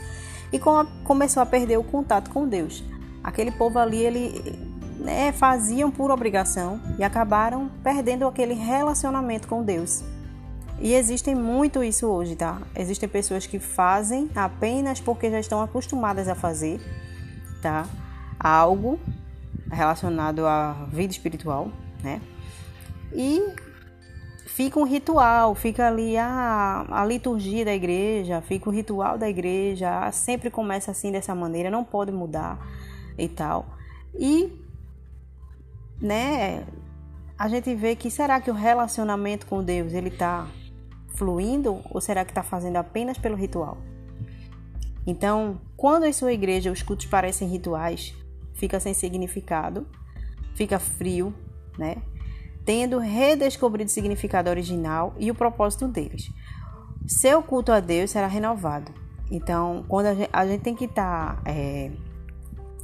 e 0.51 0.57
com, 0.57 0.85
começou 1.03 1.43
a 1.43 1.45
perder 1.45 1.77
o 1.77 1.83
contato 1.83 2.31
com 2.31 2.47
Deus. 2.47 2.83
Aquele 3.23 3.51
povo 3.51 3.77
ali, 3.77 3.97
ele 3.97 4.59
né, 4.99 5.31
faziam 5.31 5.91
por 5.91 6.09
obrigação 6.09 6.81
e 6.97 7.03
acabaram 7.03 7.69
perdendo 7.83 8.25
aquele 8.25 8.55
relacionamento 8.55 9.47
com 9.47 9.63
Deus. 9.63 10.03
E 10.79 10.93
existem 10.93 11.33
muito 11.33 11.83
isso 11.83 12.07
hoje, 12.07 12.35
tá? 12.35 12.61
Existem 12.75 13.07
pessoas 13.07 13.47
que 13.47 13.59
fazem 13.59 14.29
apenas 14.35 14.99
porque 14.99 15.31
já 15.31 15.39
estão 15.39 15.61
acostumadas 15.61 16.27
a 16.27 16.35
fazer, 16.35 16.81
tá? 17.61 17.87
Algo 18.37 18.99
relacionado 19.71 20.45
à 20.45 20.73
vida 20.91 21.11
espiritual, 21.11 21.71
né? 22.03 22.21
E 23.13 23.41
fica 24.45 24.77
um 24.77 24.83
ritual, 24.83 25.55
fica 25.55 25.87
ali 25.87 26.17
a, 26.17 26.85
a 26.89 27.05
liturgia 27.05 27.63
da 27.63 27.73
igreja, 27.73 28.41
fica 28.41 28.69
o 28.69 28.73
ritual 28.73 29.17
da 29.17 29.29
igreja, 29.29 30.11
sempre 30.11 30.49
começa 30.49 30.91
assim 30.91 31.11
dessa 31.11 31.33
maneira, 31.33 31.71
não 31.71 31.85
pode 31.85 32.11
mudar 32.11 32.59
e 33.17 33.29
tal. 33.29 33.65
E, 34.13 34.51
né, 36.01 36.65
a 37.37 37.47
gente 37.47 37.73
vê 37.75 37.95
que 37.95 38.11
será 38.11 38.41
que 38.41 38.51
o 38.51 38.53
relacionamento 38.53 39.45
com 39.45 39.63
Deus 39.63 39.93
ele 39.93 40.09
está 40.09 40.47
fluindo 41.15 41.81
ou 41.89 41.99
será 42.01 42.23
que 42.23 42.31
está 42.31 42.43
fazendo 42.43 42.77
apenas 42.77 43.17
pelo 43.17 43.35
ritual? 43.35 43.77
Então, 45.07 45.61
quando 45.77 46.05
em 46.05 46.13
sua 46.13 46.33
igreja 46.33 46.71
os 46.71 46.81
cultos 46.81 47.05
parecem 47.05 47.47
rituais, 47.47 48.13
fica 48.53 48.79
sem 48.79 48.93
significado, 48.93 49.87
fica 50.55 50.79
frio, 50.79 51.33
né? 51.77 51.97
Tendo 52.65 52.97
redescobrido 52.97 53.89
o 53.89 53.93
significado 53.93 54.49
original 54.49 55.13
e 55.19 55.29
o 55.29 55.35
propósito 55.35 55.87
deles. 55.87 56.31
Seu 57.07 57.43
culto 57.43 57.71
a 57.71 57.79
Deus 57.79 58.09
será 58.09 58.25
renovado. 58.25 58.91
Então, 59.29 59.85
quando 59.87 60.07
a 60.07 60.15
gente, 60.15 60.29
a 60.33 60.47
gente 60.47 60.61
tem 60.61 60.75
que 60.75 60.85
estar 60.85 61.35
tá, 61.35 61.51
é, 61.51 61.91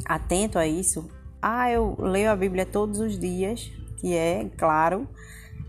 atento 0.05 0.59
a 0.59 0.67
isso. 0.67 1.09
Ah, 1.41 1.71
eu 1.71 1.95
leio 1.99 2.29
a 2.29 2.35
Bíblia 2.35 2.65
todos 2.65 2.99
os 2.99 3.17
dias, 3.17 3.71
que 3.97 4.13
é 4.13 4.47
claro. 4.57 5.07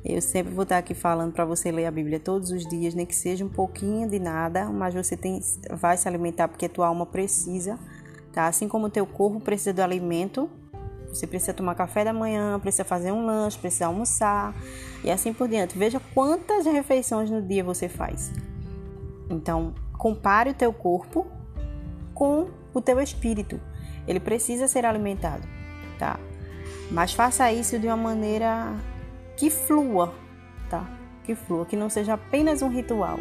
Eu 0.05 0.21
sempre 0.21 0.53
vou 0.53 0.65
estar 0.65 0.79
aqui 0.79 0.95
falando 0.95 1.33
para 1.33 1.45
você 1.45 1.71
ler 1.71 1.87
a 1.87 1.91
Bíblia 1.91 2.19
todos 2.19 2.51
os 2.51 2.67
dias, 2.67 2.93
nem 2.93 3.07
que 3.07 3.15
seja 3.15 3.45
um 3.45 3.49
pouquinho 3.49 4.09
de 4.09 4.19
nada, 4.19 4.65
mas 4.67 4.95
você 4.95 5.17
tem, 5.17 5.41
vai 5.71 5.97
se 5.97 6.09
alimentar 6.09 6.49
porque 6.49 6.67
a 6.67 6.69
tua 6.69 6.89
alma 6.89 7.07
precisa, 7.07 7.79
tá? 8.33 8.49
Assim 8.49 8.67
como 8.67 8.87
o 8.87 8.91
teu 8.91 9.07
corpo 9.07 9.39
precisa 9.39 9.73
do 9.73 9.81
alimento, 9.81 10.51
você 11.09 11.25
precisa 11.25 11.55
tomar 11.55 11.77
café 11.77 12.05
da 12.05 12.13
manhã, 12.13 12.59
precisa 12.59 12.85
fazer 12.85 13.13
um 13.13 13.25
lanche, 13.25 13.59
precisa 13.59 13.87
almoçar 13.87 14.55
e 15.05 15.11
assim 15.11 15.33
por 15.33 15.47
diante. 15.47 15.79
Veja 15.79 16.01
quantas 16.13 16.67
refeições 16.67 17.31
no 17.31 17.41
dia 17.41 17.63
você 17.63 17.89
faz. 17.89 18.33
Então, 19.31 19.73
compare 19.97 20.51
o 20.51 20.55
teu 20.55 20.73
corpo 20.73 21.27
com 22.13 22.49
o 22.75 22.81
teu 22.81 22.99
espírito. 23.01 23.61
Ele 24.09 24.19
precisa 24.19 24.67
ser 24.67 24.85
alimentado, 24.85 25.47
tá? 25.97 26.19
Mas 26.91 27.13
faça 27.13 27.53
isso 27.53 27.79
de 27.79 27.87
uma 27.87 27.97
maneira 27.97 28.75
que 29.37 29.51
flua, 29.51 30.13
tá? 30.69 30.89
Que 31.25 31.35
flua, 31.35 31.67
que 31.67 31.77
não 31.77 31.89
seja 31.89 32.15
apenas 32.15 32.63
um 32.63 32.69
ritual. 32.69 33.19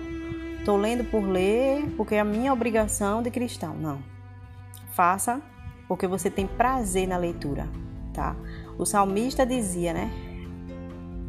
Tô 0.66 0.78
lendo 0.78 1.04
por 1.04 1.24
ler, 1.24 1.86
porque 1.98 2.16
é 2.16 2.20
a 2.20 2.26
minha 2.26 2.54
obrigação 2.54 3.22
de 3.22 3.32
cristão. 3.32 3.74
Não. 3.76 4.00
Faça 4.94 5.42
porque 5.88 6.08
você 6.08 6.30
tem 6.30 6.48
prazer 6.48 7.08
na 7.08 7.18
leitura, 7.18 7.68
tá? 8.14 8.36
O 8.78 8.86
salmista 8.86 9.46
dizia, 9.46 9.94
né? 9.94 10.10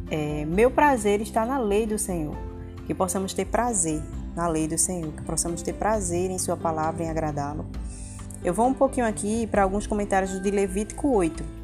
É, 0.09 0.45
meu 0.45 0.71
prazer 0.71 1.21
está 1.21 1.45
na 1.45 1.57
lei 1.57 1.85
do 1.85 1.97
Senhor. 1.97 2.35
Que 2.85 2.93
possamos 2.93 3.33
ter 3.33 3.45
prazer 3.45 4.01
na 4.35 4.47
lei 4.47 4.67
do 4.67 4.77
Senhor, 4.77 5.11
que 5.13 5.23
possamos 5.23 5.61
ter 5.61 5.73
prazer 5.73 6.29
em 6.29 6.37
Sua 6.37 6.57
palavra, 6.57 7.03
em 7.03 7.09
agradá-lo. 7.09 7.65
Eu 8.43 8.53
vou 8.53 8.67
um 8.67 8.73
pouquinho 8.73 9.05
aqui 9.05 9.47
para 9.47 9.63
alguns 9.63 9.87
comentários 9.87 10.41
de 10.41 10.51
Levítico 10.51 11.09
8. 11.09 11.62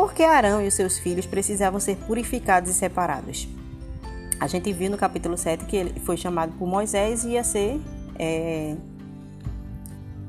Por 0.00 0.14
que 0.14 0.22
Arão 0.22 0.62
e 0.62 0.66
os 0.66 0.72
seus 0.72 0.98
filhos 0.98 1.26
precisavam 1.26 1.78
ser 1.78 1.94
purificados 1.94 2.70
e 2.70 2.72
separados? 2.72 3.46
A 4.40 4.46
gente 4.46 4.72
viu 4.72 4.90
no 4.90 4.96
capítulo 4.96 5.36
7 5.36 5.66
que 5.66 5.76
ele 5.76 6.00
foi 6.00 6.16
chamado 6.16 6.52
por 6.52 6.66
Moisés 6.66 7.22
e 7.22 7.32
ia 7.32 7.44
ser 7.44 7.78
é, 8.18 8.76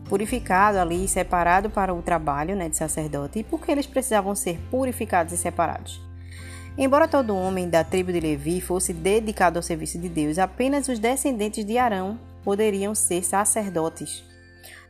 purificado 0.10 0.78
ali, 0.78 1.08
separado 1.08 1.70
para 1.70 1.94
o 1.94 2.01
trabalho 2.01 2.54
né, 2.54 2.68
de 2.68 2.75
sacerdote. 2.75 3.40
E 3.40 3.44
por 3.46 3.62
que 3.62 3.72
eles 3.72 3.88
precisavam 3.88 4.36
ser 4.36 4.60
purificados 4.70 5.32
e 5.32 5.38
separados? 5.38 6.01
Embora 6.78 7.08
todo 7.08 7.34
homem 7.34 7.70
da 7.70 7.82
tribo 7.82 8.12
de 8.12 8.20
Levi 8.20 8.60
fosse 8.60 8.92
dedicado 8.92 9.58
ao 9.58 9.63
serviço 9.63 9.98
de 9.98 10.10
Deus, 10.10 10.38
apenas 10.38 10.90
os 10.90 11.00
descendentes 11.00 11.63
de 11.63 11.78
Arão 11.78 12.20
poderiam 12.44 12.94
ser 12.94 13.24
sacerdotes. 13.24 14.31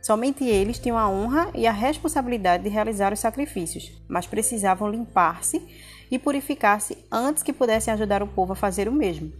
Somente 0.02 0.44
eles 0.44 0.80
tinham 0.80 0.98
a 0.98 1.08
honra 1.08 1.48
e 1.54 1.64
a 1.64 1.72
responsabilidade 1.72 2.64
de 2.64 2.68
realizar 2.68 3.12
os 3.12 3.20
sacrifícios, 3.20 3.92
mas 4.08 4.26
precisavam 4.26 4.90
limpar-se 4.90 5.62
e 6.10 6.18
purificar-se 6.18 6.98
antes 7.10 7.44
que 7.44 7.52
pudessem 7.52 7.94
ajudar 7.94 8.20
o 8.20 8.26
povo 8.26 8.52
a 8.52 8.56
fazer 8.56 8.88
o 8.88 8.92
mesmo. 8.92 9.32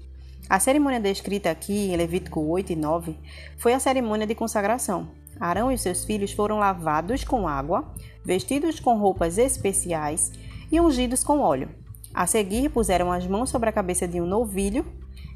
A 0.49 0.61
cerimônia 0.61 1.01
descrita 1.01 1.51
aqui 1.51 1.91
em 1.91 1.97
Levítico 1.97 2.41
8 2.41 2.73
e 2.73 2.77
9 2.77 3.17
foi 3.57 3.75
a 3.75 3.81
cerimônia 3.81 4.27
de 4.27 4.37
consagração. 4.37 5.09
Arão 5.41 5.73
e 5.73 5.77
seus 5.77 6.05
filhos 6.05 6.31
foram 6.31 6.59
lavados 6.59 7.25
com 7.25 7.49
água, 7.49 7.93
vestidos 8.25 8.79
com 8.79 8.97
roupas 8.97 9.39
especiais 9.39 10.31
e 10.71 10.81
ungidos 10.81 11.25
com 11.25 11.41
óleo. 11.41 11.71
A 12.15 12.27
seguir, 12.27 12.69
puseram 12.69 13.11
as 13.11 13.27
mãos 13.27 13.51
sobre 13.51 13.69
a 13.69 13.73
cabeça 13.73 14.07
de 14.07 14.21
um 14.21 14.27
novilho, 14.27 14.85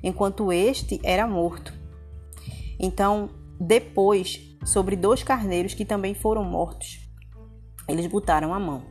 enquanto 0.02 0.52
este 0.52 1.00
era 1.02 1.26
morto. 1.26 1.72
Então, 2.78 3.30
depois, 3.58 4.45
sobre 4.66 4.96
dois 4.96 5.22
carneiros 5.22 5.72
que 5.72 5.84
também 5.84 6.14
foram 6.14 6.44
mortos. 6.44 7.00
Eles 7.88 8.06
botaram 8.06 8.52
a 8.52 8.60
mão. 8.60 8.82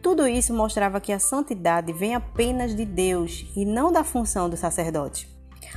Tudo 0.00 0.26
isso 0.26 0.54
mostrava 0.54 1.00
que 1.00 1.12
a 1.12 1.18
santidade 1.18 1.92
vem 1.92 2.14
apenas 2.14 2.74
de 2.74 2.84
Deus 2.84 3.44
e 3.56 3.64
não 3.64 3.90
da 3.90 4.04
função 4.04 4.48
do 4.48 4.56
sacerdote. 4.56 5.28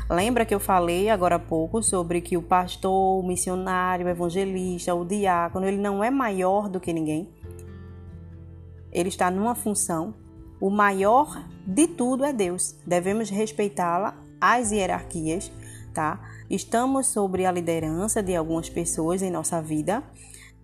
Lembra 0.10 0.46
que 0.46 0.54
eu 0.54 0.60
falei 0.60 1.10
agora 1.10 1.36
há 1.36 1.40
pouco 1.40 1.82
sobre 1.82 2.22
que 2.22 2.38
o 2.38 2.42
pastor, 2.42 3.20
o 3.20 3.28
missionário, 3.28 4.06
o 4.06 4.10
evangelista, 4.10 4.94
o 4.94 5.04
diácono, 5.04 5.66
ele 5.66 5.78
não 5.78 6.04
é 6.04 6.12
maior 6.12 6.70
do 6.70 6.80
que 6.80 6.94
ninguém? 6.94 7.30
Ele 8.92 9.10
está 9.10 9.32
numa 9.32 9.56
função. 9.56 10.14
O 10.60 10.70
maior 10.70 11.44
de 11.66 11.88
tudo 11.88 12.24
é 12.24 12.32
Deus. 12.32 12.76
Devemos 12.86 13.30
respeitá-la, 13.30 14.16
as 14.40 14.72
hierarquias, 14.72 15.52
tá? 15.94 16.20
Estamos 16.52 17.08
sobre 17.08 17.46
a 17.46 17.52
liderança 17.52 18.22
de 18.22 18.36
algumas 18.36 18.70
pessoas 18.70 19.22
em 19.22 19.32
nossa 19.32 19.62
vida, 19.62 20.04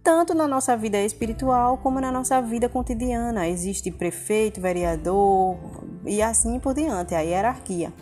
tanto 0.03 0.34
na 0.34 0.46
nossa 0.46 0.75
vida 0.75 1.01
espiritual 1.01 1.77
como 1.77 2.01
na 2.01 2.12
nossa 2.12 2.41
vida 2.41 2.67
cotidiana. 2.67 3.48
Existe 3.48 3.89
prefeito, 3.89 4.60
vereador 4.60 5.56
e 6.06 6.22
assim 6.22 6.60
por 6.60 6.74
diante, 6.74 7.15
a 7.15 7.22
hierarquia. 7.22 7.94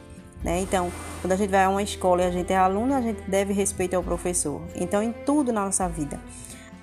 Né? 0.44 0.62
Então, 0.62 0.92
quando 1.22 1.34
a 1.34 1.36
gente 1.36 1.52
vai 1.52 1.64
a 1.64 1.70
uma 1.70 1.84
escola 1.84 2.24
e 2.24 2.26
a 2.26 2.32
gente 2.32 2.52
é 2.52 2.58
aluno, 2.58 2.96
a 2.96 3.02
gente 3.02 3.22
deve 3.30 3.54
respeito 3.54 3.94
ao 3.94 4.02
professor. 4.02 4.64
Então, 4.74 5.04
em 5.04 5.12
tudo 5.12 5.54
na 5.54 5.64
nossa 5.64 5.88
vida. 5.88 6.20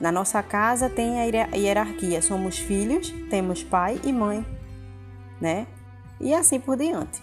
Na 0.00 0.12
nossa 0.12 0.40
casa 0.40 0.88
tem 0.88 1.20
a 1.20 1.56
hierarquia. 1.56 2.22
Somos 2.22 2.58
filhos, 2.58 3.12
temos 3.28 3.64
pai 3.64 4.00
e 4.04 4.12
mãe, 4.12 4.46
né? 5.40 5.66
E 6.20 6.32
assim 6.32 6.60
por 6.60 6.76
diante. 6.76 7.20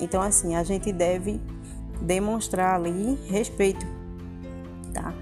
Então, 0.00 0.20
assim, 0.20 0.56
a 0.56 0.64
gente 0.64 0.92
deve 0.92 1.40
demonstrar 2.00 2.74
ali 2.74 3.18
respeito, 3.26 3.86
tá? 4.92 5.12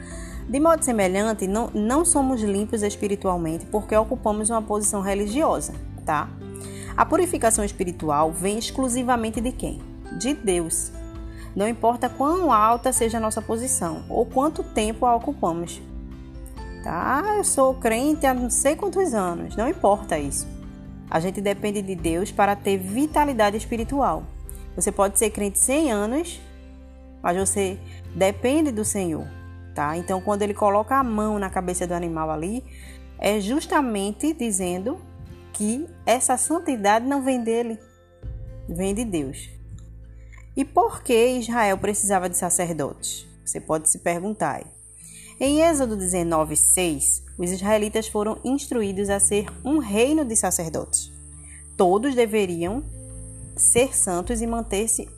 De 0.49 0.59
modo 0.61 0.85
semelhante, 0.85 1.47
não, 1.47 1.71
não 1.73 2.05
somos 2.05 2.43
limpos 2.43 2.83
espiritualmente 2.83 3.65
porque 3.67 3.97
ocupamos 3.97 4.51
uma 4.51 4.61
posição 4.61 5.01
religiosa, 5.01 5.73
tá? 6.05 6.29
A 6.97 7.07
purificação 7.07 7.65
espiritual 7.65 8.33
vem 8.33 8.59
exclusivamente 8.59 9.41
de 9.41 9.53
quem? 9.53 9.81
De 10.19 10.35
Deus. 10.35 10.93
Não 11.55 11.69
importa 11.69 12.09
quão 12.09 12.53
alta 12.53 12.93
seja 12.93 13.19
a 13.19 13.21
nossa 13.21 13.41
posição 13.41 14.05
ou 14.09 14.27
quanto 14.27 14.63
tempo 14.63 15.07
a 15.07 15.15
ocupamos. 15.15 15.81
Tá? 16.83 17.23
Eu 17.37 17.45
sou 17.45 17.75
crente 17.75 18.27
há 18.27 18.35
não 18.35 18.51
sei 18.51 18.75
quantos 18.75 19.15
anos, 19.15 19.55
não 19.57 19.69
importa 19.69 20.19
isso. 20.19 20.47
A 21.11 21.21
gente 21.21 21.41
depende 21.41 21.81
de 21.83 21.95
Deus 21.95 22.33
para 22.33 22.57
ter 22.57 22.79
vitalidade 22.79 23.57
espiritual. 23.57 24.25
Você 24.75 24.91
pode 24.91 25.19
ser 25.19 25.31
crente 25.31 25.59
100 25.59 25.93
anos 25.93 26.41
mas 27.23 27.37
você 27.37 27.79
depende 28.15 28.71
do 28.71 28.85
Senhor, 28.85 29.27
tá? 29.75 29.97
Então, 29.97 30.21
quando 30.21 30.43
ele 30.43 30.55
coloca 30.55 30.97
a 30.97 31.05
mão 31.05 31.39
na 31.39 31.49
cabeça 31.49 31.87
do 31.87 31.95
animal 31.95 32.31
ali, 32.31 32.65
é 33.19 33.41
justamente 33.41 34.33
dizendo 34.33 34.99
que 35.53 35.87
essa 36.05 36.37
santidade 36.37 37.07
não 37.07 37.23
vem 37.23 37.43
dele, 37.43 37.79
vem 38.69 38.95
de 38.95 39.05
Deus. 39.05 39.49
E 40.57 40.65
por 40.65 41.03
que 41.03 41.39
Israel 41.39 41.79
precisava 41.79 42.29
de 42.29 42.37
sacerdotes? 42.37 43.27
Você 43.45 43.61
pode 43.61 43.91
se 43.91 43.99
perguntar. 44.01 44.63
Em 45.41 45.63
Êxodo 45.63 45.97
19, 45.97 46.57
6, 46.57 47.25
os 47.39 47.51
israelitas 47.51 48.07
foram 48.07 48.39
instruídos 48.45 49.09
a 49.09 49.19
ser 49.19 49.47
um 49.65 49.79
reino 49.79 50.25
de 50.25 50.37
sacerdotes. 50.37 51.11
Todos 51.77 52.15
deveriam 52.15 52.85
ser 53.57 53.97
santos 53.97 54.41
e 54.41 54.47
manter-se 54.47 55.09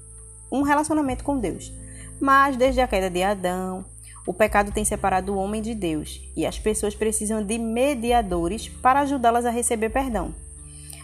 um 0.51 0.63
relacionamento 0.63 1.25
com 1.25 1.39
Deus. 1.39 1.73
Mas 2.21 2.57
desde 2.57 2.81
a 2.81 2.87
queda 2.87 3.11
de 3.11 3.23
Adão, 3.23 3.85
o 4.27 4.33
pecado 4.33 4.73
tem 4.73 4.85
separado 4.85 5.35
o 5.35 5.37
homem 5.37 5.61
de 5.61 5.75
Deus 5.75 6.21
e 6.37 6.47
as 6.47 6.59
pessoas 6.59 6.95
precisam 6.95 7.45
de 7.45 7.59
mediadores 7.59 8.69
para 8.69 9.01
ajudá-las 9.01 9.45
a 9.45 9.51
receber 9.51 9.91
perdão. 9.91 10.35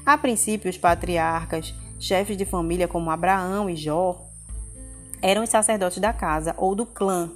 A 0.06 0.16
princípio, 0.16 0.70
os 0.70 0.78
patriarcas, 0.78 1.74
chefes 1.98 2.36
de 2.36 2.46
família 2.46 2.88
como 2.88 3.10
Abraão 3.10 3.68
e 3.68 3.76
Jó, 3.76 4.26
eram 5.20 5.42
os 5.42 5.50
sacerdotes 5.50 5.98
da 5.98 6.12
casa 6.12 6.54
ou 6.56 6.74
do 6.74 6.86
clã 6.86 7.30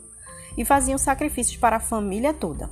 e 0.56 0.64
faziam 0.64 0.96
sacrifícios 0.96 1.56
para 1.58 1.76
a 1.76 1.80
família 1.80 2.32
toda. 2.32 2.70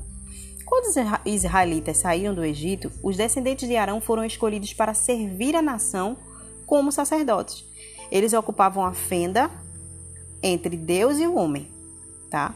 Quando 0.65 0.87
os 0.87 0.97
israelitas 1.27 1.99
saíram 1.99 2.35
do 2.35 2.43
Egito, 2.43 2.91
os 3.03 3.15
descendentes 3.15 3.69
de 3.69 3.77
Arão 3.77 4.01
foram 4.01 4.25
escolhidos 4.25 4.73
para 4.73 4.95
servir 4.95 5.55
a 5.55 5.61
nação 5.61 6.17
como 6.65 6.91
sacerdotes. 6.91 7.63
Eles 8.11 8.33
ocupavam 8.33 8.83
a 8.83 8.95
fenda 8.95 9.51
entre 10.43 10.77
Deus 10.77 11.19
e 11.19 11.27
o 11.27 11.37
homem, 11.37 11.71
tá? 12.31 12.55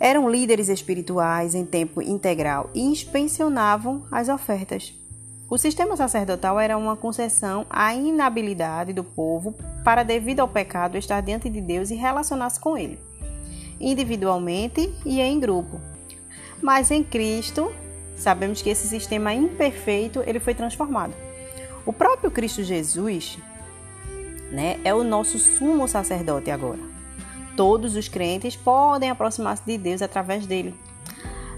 Eram 0.00 0.28
líderes 0.28 0.68
espirituais 0.68 1.54
em 1.54 1.64
tempo 1.64 2.02
integral 2.02 2.68
e 2.74 2.80
inspecionavam 2.80 4.04
as 4.10 4.28
ofertas. 4.28 4.92
O 5.48 5.56
sistema 5.56 5.96
sacerdotal 5.96 6.58
era 6.58 6.76
uma 6.76 6.96
concessão 6.96 7.64
à 7.70 7.94
inabilidade 7.94 8.92
do 8.92 9.04
povo 9.04 9.54
para, 9.84 10.02
devido 10.02 10.40
ao 10.40 10.48
pecado, 10.48 10.96
estar 10.96 11.20
diante 11.20 11.48
de 11.48 11.60
Deus 11.60 11.90
e 11.90 11.94
relacionar-se 11.94 12.58
com 12.58 12.76
Ele, 12.76 12.98
individualmente 13.78 14.92
e 15.04 15.20
em 15.20 15.38
grupo. 15.38 15.80
Mas 16.60 16.90
em 16.90 17.04
Cristo, 17.04 17.70
sabemos 18.16 18.62
que 18.62 18.70
esse 18.70 18.88
sistema 18.88 19.34
imperfeito 19.34 20.22
ele 20.26 20.40
foi 20.40 20.54
transformado. 20.54 21.14
O 21.86 21.92
próprio 21.92 22.30
Cristo 22.30 22.62
Jesus, 22.62 23.38
né, 24.54 24.78
é 24.84 24.94
o 24.94 25.02
nosso 25.02 25.38
sumo 25.38 25.88
sacerdote 25.88 26.50
agora. 26.50 26.78
Todos 27.56 27.96
os 27.96 28.08
crentes 28.08 28.56
podem 28.56 29.10
aproximar-se 29.10 29.64
de 29.66 29.76
Deus 29.76 30.00
através 30.00 30.46
dele. 30.46 30.74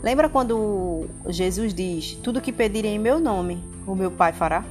Lembra 0.03 0.29
quando 0.29 1.07
Jesus 1.29 1.73
diz: 1.73 2.19
Tudo 2.23 2.41
que 2.41 2.53
pedirem 2.53 2.97
em 2.97 2.99
meu 2.99 3.19
nome, 3.19 3.63
o 3.87 3.95
meu 3.95 4.11
Pai 4.11 4.33
fará? 4.33 4.65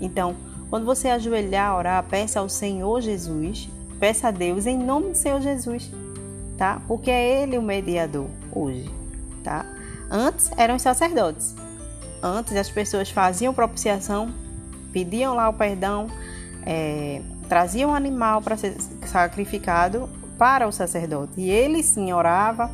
Então, 0.00 0.34
quando 0.70 0.84
você 0.84 1.08
ajoelhar, 1.08 1.76
orar, 1.76 2.04
peça 2.04 2.40
ao 2.40 2.48
Senhor 2.48 3.00
Jesus, 3.00 3.68
peça 4.00 4.28
a 4.28 4.30
Deus 4.30 4.66
em 4.66 4.78
nome 4.78 5.10
do 5.10 5.16
Senhor 5.16 5.40
Jesus, 5.40 5.90
tá? 6.56 6.80
Porque 6.88 7.10
é 7.10 7.42
Ele 7.42 7.58
o 7.58 7.62
mediador 7.62 8.26
hoje, 8.50 8.90
tá? 9.44 9.66
Antes 10.10 10.50
eram 10.56 10.76
os 10.76 10.82
sacerdotes. 10.82 11.54
Antes 12.22 12.56
as 12.56 12.70
pessoas 12.70 13.10
faziam 13.10 13.52
propiciação, 13.52 14.32
pediam 14.92 15.34
lá 15.34 15.48
o 15.48 15.54
perdão, 15.54 16.08
é, 16.64 17.20
traziam 17.52 17.90
um 17.90 17.94
animal 17.94 18.40
para 18.40 18.56
ser 18.56 18.74
sacrificado 19.04 20.08
para 20.38 20.66
o 20.66 20.72
sacerdote. 20.72 21.34
E 21.36 21.50
ele 21.50 21.82
sim 21.82 22.10
orava 22.10 22.70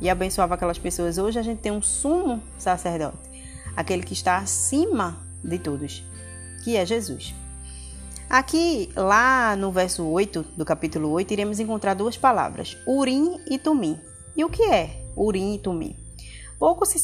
e 0.00 0.10
abençoava 0.10 0.56
aquelas 0.56 0.78
pessoas. 0.78 1.16
Hoje 1.16 1.38
a 1.38 1.42
gente 1.42 1.60
tem 1.60 1.70
um 1.70 1.80
sumo 1.80 2.42
sacerdote, 2.58 3.18
aquele 3.76 4.02
que 4.02 4.14
está 4.14 4.38
acima 4.38 5.24
de 5.44 5.60
todos, 5.60 6.02
que 6.64 6.76
é 6.76 6.84
Jesus. 6.84 7.36
Aqui, 8.28 8.90
lá 8.96 9.54
no 9.54 9.70
verso 9.70 10.04
8 10.04 10.44
do 10.56 10.64
capítulo 10.64 11.08
8, 11.10 11.30
iremos 11.30 11.60
encontrar 11.60 11.94
duas 11.94 12.16
palavras, 12.16 12.76
Urim 12.84 13.40
e 13.48 13.60
Tumim. 13.60 13.96
E 14.36 14.44
o 14.44 14.50
que 14.50 14.64
é 14.64 15.04
Urim 15.16 15.54
e 15.54 15.58
Tumim? 15.60 15.96
Pouco 16.58 16.84
se, 16.84 16.98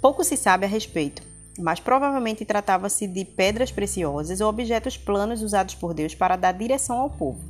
pouco 0.00 0.24
se 0.24 0.36
sabe 0.36 0.66
a 0.66 0.68
respeito, 0.68 1.22
mas 1.58 1.80
provavelmente 1.80 2.44
tratava-se 2.44 3.06
de 3.06 3.24
pedras 3.24 3.70
preciosas 3.70 4.40
ou 4.40 4.48
objetos 4.48 4.96
planos 4.96 5.42
usados 5.42 5.74
por 5.74 5.92
Deus 5.92 6.14
para 6.14 6.36
dar 6.36 6.52
direção 6.52 6.98
ao 6.98 7.10
povo. 7.10 7.40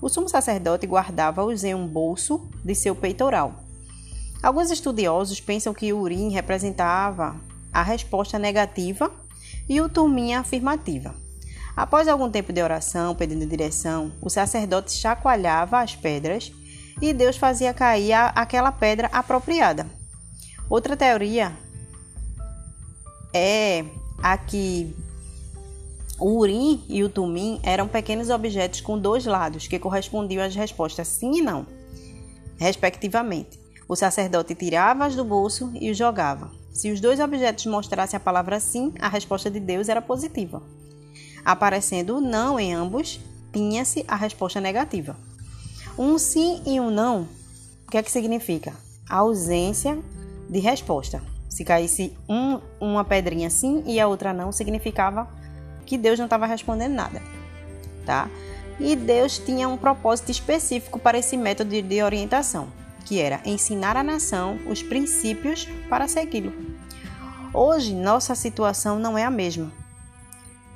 O 0.00 0.08
sumo 0.08 0.28
sacerdote 0.28 0.86
guardava-os 0.86 1.64
em 1.64 1.74
um 1.74 1.86
bolso 1.86 2.48
de 2.64 2.74
seu 2.74 2.94
peitoral. 2.94 3.64
Alguns 4.42 4.70
estudiosos 4.70 5.40
pensam 5.40 5.74
que 5.74 5.92
o 5.92 5.98
Urim 5.98 6.30
representava 6.30 7.36
a 7.72 7.82
resposta 7.82 8.38
negativa 8.38 9.10
e 9.68 9.80
o 9.80 9.88
Tumim 9.88 10.34
a 10.34 10.40
afirmativa. 10.40 11.14
Após 11.76 12.08
algum 12.08 12.30
tempo 12.30 12.52
de 12.52 12.62
oração 12.62 13.14
pedindo 13.14 13.46
direção, 13.46 14.12
o 14.20 14.30
sacerdote 14.30 14.92
chacoalhava 14.92 15.80
as 15.80 15.94
pedras 15.94 16.52
e 17.00 17.12
Deus 17.12 17.36
fazia 17.36 17.74
cair 17.74 18.12
aquela 18.34 18.72
pedra 18.72 19.08
apropriada. 19.12 19.86
Outra 20.68 20.96
teoria 20.96 21.52
é 23.32 23.84
a 24.22 24.36
que 24.36 24.94
o 26.18 26.38
urim 26.38 26.82
e 26.88 27.04
o 27.04 27.08
tumim 27.08 27.60
eram 27.62 27.86
pequenos 27.86 28.30
objetos 28.30 28.80
com 28.80 28.98
dois 28.98 29.24
lados 29.24 29.68
que 29.68 29.78
correspondiam 29.78 30.44
às 30.44 30.54
respostas 30.54 31.06
sim 31.08 31.38
e 31.38 31.42
não, 31.42 31.66
respectivamente. 32.58 33.58
O 33.88 33.96
sacerdote 33.96 34.54
tirava-as 34.54 35.16
do 35.16 35.24
bolso 35.24 35.70
e 35.80 35.90
os 35.90 35.96
jogava. 35.96 36.50
Se 36.72 36.90
os 36.90 37.00
dois 37.00 37.20
objetos 37.20 37.66
mostrassem 37.66 38.16
a 38.16 38.20
palavra 38.20 38.60
sim, 38.60 38.92
a 39.00 39.08
resposta 39.08 39.50
de 39.50 39.58
Deus 39.58 39.88
era 39.88 40.02
positiva. 40.02 40.62
Aparecendo 41.44 42.18
o 42.18 42.20
não 42.20 42.60
em 42.60 42.74
ambos, 42.74 43.18
tinha-se 43.52 44.04
a 44.06 44.14
resposta 44.14 44.60
negativa. 44.60 45.16
Um 45.98 46.18
sim 46.18 46.60
e 46.66 46.78
um 46.78 46.90
não, 46.90 47.22
o 47.86 47.90
que 47.90 47.96
é 47.96 48.02
que 48.02 48.10
significa? 48.10 48.74
A 49.08 49.16
ausência 49.16 49.98
de 50.50 50.58
resposta. 50.58 51.22
Se 51.48 51.64
caísse 51.64 52.16
um, 52.28 52.60
uma 52.78 53.04
pedrinha 53.04 53.48
sim 53.48 53.82
e 53.86 53.98
a 53.98 54.06
outra 54.06 54.32
não, 54.32 54.52
significava 54.52 55.28
que 55.86 55.96
Deus 55.96 56.18
não 56.18 56.26
estava 56.26 56.46
respondendo 56.46 56.92
nada, 56.92 57.22
tá? 58.04 58.28
E 58.78 58.94
Deus 58.94 59.38
tinha 59.38 59.68
um 59.68 59.76
propósito 59.76 60.30
específico 60.30 60.98
para 60.98 61.18
esse 61.18 61.36
método 61.36 61.80
de 61.82 62.02
orientação, 62.02 62.68
que 63.04 63.18
era 63.18 63.40
ensinar 63.44 63.96
a 63.96 64.02
nação 64.02 64.58
os 64.70 64.82
princípios 64.82 65.66
para 65.88 66.06
segui-lo. 66.06 66.52
Hoje, 67.52 67.94
nossa 67.94 68.34
situação 68.34 68.98
não 68.98 69.16
é 69.16 69.24
a 69.24 69.30
mesma. 69.30 69.72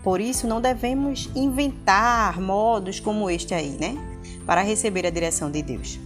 Por 0.03 0.21
isso, 0.21 0.49
não 0.49 0.61
devemos 0.61 1.29
inventar 1.37 2.41
modos 2.41 2.99
como 2.99 3.31
este 3.31 3.55
aí, 3.55 3.77
né? 3.79 3.97
Para 4.47 4.63
receber 4.63 5.07
a 5.07 5.11
direção 5.11 5.51
de 5.51 5.63
Deus. 5.63 6.01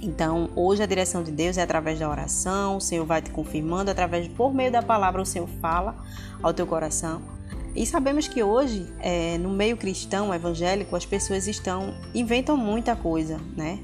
Então, 0.00 0.50
hoje 0.54 0.82
a 0.82 0.86
direção 0.86 1.22
de 1.22 1.30
Deus 1.30 1.56
é 1.56 1.62
através 1.62 1.98
da 1.98 2.08
oração, 2.08 2.76
o 2.76 2.80
Senhor 2.80 3.04
vai 3.04 3.22
te 3.22 3.30
confirmando, 3.30 3.90
através 3.90 4.28
por 4.28 4.52
meio 4.52 4.70
da 4.70 4.82
palavra 4.82 5.22
o 5.22 5.26
Senhor 5.26 5.48
fala 5.60 5.96
ao 6.42 6.52
teu 6.52 6.66
coração 6.66 7.36
e 7.76 7.84
sabemos 7.84 8.26
que 8.26 8.42
hoje, 8.42 8.90
é, 9.00 9.36
no 9.36 9.50
meio 9.50 9.76
cristão, 9.76 10.32
evangélico, 10.32 10.96
as 10.96 11.04
pessoas 11.04 11.46
estão 11.46 11.92
inventam 12.14 12.56
muita 12.56 12.96
coisa, 12.96 13.38
né? 13.54 13.78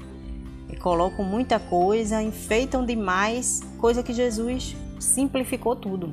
E 0.67 0.75
colocam 0.75 1.23
muita 1.23 1.59
coisa, 1.59 2.19
enfeitam 2.19 2.83
demais, 2.83 3.61
coisa 3.77 4.01
que 4.01 4.11
Jesus 4.11 4.75
simplificou 4.99 5.75
tudo. 5.75 6.11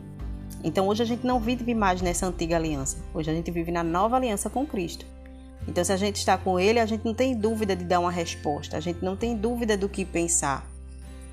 Então 0.63 0.87
hoje 0.89 1.03
a 1.03 1.07
gente 1.07 1.27
não 1.27 1.41
vive 1.41 1.75
mais 1.75 2.03
nessa 2.03 2.27
antiga 2.27 2.57
aliança. 2.57 2.99
Hoje 3.15 3.31
a 3.31 3.35
gente 3.35 3.51
vive 3.51 3.73
na 3.73 3.83
nova 3.83 4.17
aliança 4.17 4.51
com 4.51 4.67
Cristo. 4.67 5.07
Então 5.69 5.85
se 5.85 5.93
a 5.93 5.97
gente 5.97 6.17
está 6.17 6.37
com 6.37 6.59
Ele, 6.59 6.81
a 6.81 6.87
gente 6.87 7.05
não 7.05 7.15
tem 7.15 7.35
dúvida 7.37 7.77
de 7.77 7.85
dar 7.85 8.01
uma 8.01 8.11
resposta. 8.11 8.77
A 8.77 8.81
gente 8.81 9.05
não 9.05 9.17
tem 9.17 9.37
dúvida 9.37 9.77
do 9.77 9.89
que 9.89 10.05
pensar, 10.05 10.67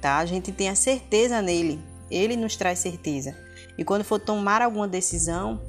tá? 0.01 0.17
A 0.17 0.25
gente 0.25 0.51
tem 0.51 0.69
a 0.69 0.75
certeza 0.75 1.41
nele. 1.41 1.79
Ele 2.09 2.35
nos 2.35 2.55
traz 2.55 2.79
certeza. 2.79 3.35
E 3.77 3.83
quando 3.83 4.03
for 4.03 4.19
tomar 4.19 4.61
alguma 4.61 4.87
decisão, 4.87 5.61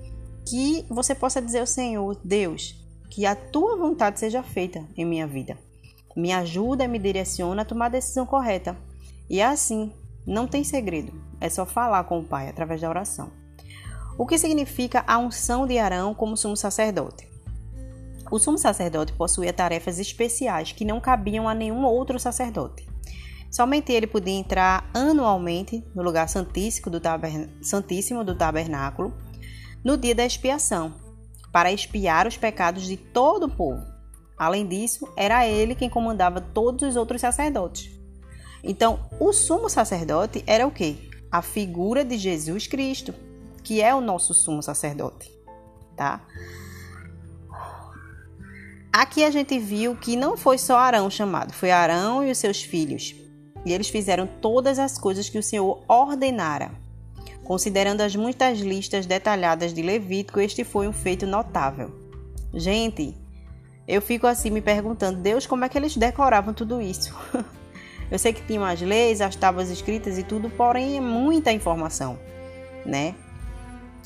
que 0.49 0.87
você 0.89 1.15
possa 1.15 1.43
dizer 1.43 1.61
ao 1.61 1.67
Senhor, 1.67 2.19
Deus, 2.25 2.75
que 3.11 3.27
a 3.27 3.35
tua 3.35 3.77
vontade 3.77 4.19
seja 4.19 4.43
feita 4.43 4.85
em 4.97 5.05
minha 5.05 5.27
vida. 5.27 5.59
Me 6.17 6.33
ajuda 6.33 6.89
me 6.89 6.99
direciona 6.99 7.63
a 7.63 7.65
tomar 7.65 7.87
a 7.87 7.91
decisão 7.91 8.27
correta. 8.27 8.77
E 9.29 9.43
assim, 9.43 9.93
não 10.27 10.47
tem 10.47 10.65
segredo, 10.65 11.13
é 11.41 11.49
só 11.49 11.65
falar 11.65 12.05
com 12.05 12.21
o 12.21 12.25
Pai 12.25 12.49
através 12.49 12.81
da 12.81 12.89
oração. 12.89 13.31
O 14.19 14.27
que 14.27 14.39
significa 14.39 15.05
a 15.07 15.19
unção 15.19 15.67
de 15.67 15.79
Arão 15.79 16.15
como 16.15 16.37
sumo 16.37 16.57
sacerdote? 16.57 17.29
O 18.31 18.39
sumo 18.39 18.59
sacerdote 18.59 19.13
possuía 19.13 19.53
tarefas 19.53 19.99
especiais 19.99 20.73
que 20.73 20.85
não 20.85 21.01
cabiam 21.01 21.49
a 21.49 21.55
nenhum 21.55 21.85
outro 21.85 22.19
sacerdote. 22.19 22.87
Somente 23.51 23.93
ele 23.93 24.07
podia 24.07 24.35
entrar 24.35 24.91
anualmente 24.93 25.83
no 25.95 26.03
lugar 26.03 26.29
santíssimo 26.29 26.91
do, 26.91 27.01
santíssimo 27.63 28.23
do 28.23 28.35
tabernáculo 28.35 29.17
no 29.83 29.97
dia 29.97 30.15
da 30.15 30.27
expiação, 30.27 30.95
para 31.51 31.73
expiar 31.73 32.27
os 32.27 32.37
pecados 32.37 32.85
de 32.87 32.97
todo 32.97 33.45
o 33.47 33.51
povo. 33.51 33.83
Além 34.37 34.67
disso, 34.67 35.09
era 35.17 35.47
ele 35.47 35.75
quem 35.75 35.89
comandava 35.89 36.41
todos 36.41 36.87
os 36.87 36.97
outros 36.97 37.21
sacerdotes. 37.21 37.91
Então, 38.63 39.09
o 39.19 39.33
sumo 39.33 39.69
sacerdote 39.69 40.45
era 40.47 40.67
o 40.67 40.71
quê? 40.71 40.97
A 41.31 41.41
figura 41.41 42.05
de 42.05 42.19
Jesus 42.19 42.67
Cristo, 42.67 43.15
que 43.63 43.81
é 43.81 43.95
o 43.95 44.01
nosso 44.01 44.35
sumo 44.35 44.63
sacerdote, 44.63 45.31
tá? 45.97 46.27
Aqui 48.99 49.23
a 49.23 49.31
gente 49.31 49.57
viu 49.61 49.95
que 49.95 50.17
não 50.17 50.37
foi 50.37 50.59
só 50.59 50.77
Arão 50.77 51.09
chamado, 51.09 51.53
foi 51.53 51.71
Arão 51.71 52.25
e 52.25 52.33
os 52.33 52.39
seus 52.39 52.65
filhos. 52.65 53.15
E 53.65 53.73
eles 53.73 53.89
fizeram 53.89 54.27
todas 54.27 54.77
as 54.77 54.99
coisas 54.99 55.29
que 55.29 55.39
o 55.39 55.43
Senhor 55.43 55.85
ordenara. 55.87 56.73
Considerando 57.45 58.01
as 58.01 58.17
muitas 58.17 58.59
listas 58.59 59.07
detalhadas 59.07 59.73
de 59.73 59.83
Levítico, 59.83 60.41
este 60.41 60.65
foi 60.65 60.89
um 60.89 60.93
feito 60.93 61.29
notável. 61.29 61.93
Gente, 62.53 63.15
eu 63.87 64.03
fico 64.03 64.27
assim 64.27 64.51
me 64.51 64.61
perguntando, 64.61 65.21
Deus, 65.21 65.47
como 65.47 65.65
é 65.65 65.69
que 65.69 65.79
eles 65.79 65.97
decoravam 65.97 66.53
tudo 66.53 66.83
isso? 66.83 67.15
eu 68.11 68.19
sei 68.19 68.33
que 68.33 68.45
tinham 68.49 68.65
as 68.65 68.81
leis, 68.81 69.21
as 69.21 69.37
tábuas 69.37 69.71
escritas 69.71 70.19
e 70.19 70.25
tudo, 70.25 70.51
porém 70.51 70.97
é 70.97 71.01
muita 71.01 71.53
informação, 71.53 72.19
né? 72.85 73.15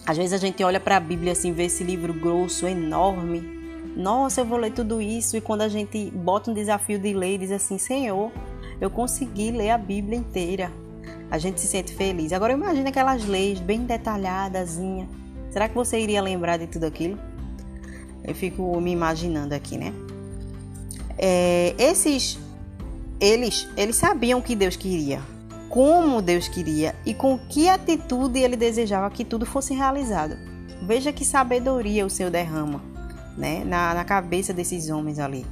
Às 0.04 0.18
vezes 0.18 0.34
a 0.34 0.36
gente 0.36 0.62
olha 0.62 0.78
para 0.78 0.98
a 0.98 1.00
Bíblia 1.00 1.32
assim, 1.32 1.50
vê 1.50 1.64
esse 1.64 1.82
livro 1.82 2.12
grosso, 2.12 2.66
enorme. 2.66 3.61
Nossa, 3.96 4.40
eu 4.40 4.44
vou 4.44 4.58
ler 4.58 4.72
tudo 4.72 5.00
isso. 5.00 5.36
E 5.36 5.40
quando 5.40 5.62
a 5.62 5.68
gente 5.68 6.10
bota 6.10 6.50
um 6.50 6.54
desafio 6.54 6.98
de 6.98 7.12
ler, 7.12 7.38
diz 7.38 7.50
assim: 7.50 7.78
Senhor, 7.78 8.30
eu 8.80 8.90
consegui 8.90 9.50
ler 9.50 9.70
a 9.70 9.78
Bíblia 9.78 10.18
inteira 10.18 10.70
a 11.32 11.38
gente 11.38 11.62
se 11.62 11.66
sente 11.66 11.94
feliz. 11.94 12.30
Agora 12.30 12.52
imagine 12.52 12.90
aquelas 12.90 13.24
leis 13.24 13.58
bem 13.58 13.86
detalhadas. 13.86 14.78
Será 15.50 15.66
que 15.66 15.74
você 15.74 15.98
iria 15.98 16.20
lembrar 16.20 16.58
de 16.58 16.66
tudo 16.66 16.84
aquilo? 16.84 17.18
Eu 18.22 18.34
fico 18.34 18.78
me 18.82 18.92
imaginando 18.92 19.54
aqui, 19.54 19.78
né? 19.78 19.94
É, 21.16 21.74
esses, 21.78 22.38
eles, 23.18 23.66
eles 23.78 23.96
sabiam 23.96 24.40
o 24.40 24.42
que 24.42 24.54
Deus 24.54 24.76
queria 24.76 25.20
como 25.70 26.20
Deus 26.20 26.48
queria 26.48 26.94
e 27.06 27.14
com 27.14 27.38
que 27.38 27.66
atitude 27.66 28.38
ele 28.38 28.56
desejava 28.56 29.08
que 29.08 29.24
tudo 29.24 29.46
fosse 29.46 29.72
realizado. 29.72 30.36
Veja 30.82 31.14
que 31.14 31.24
sabedoria 31.24 32.04
o 32.04 32.10
Senhor 32.10 32.28
derrama 32.28 32.91
né, 33.36 33.64
na, 33.64 33.94
na 33.94 34.04
cabeça 34.04 34.52
desses 34.52 34.90
homens 34.90 35.18
ali. 35.18 35.46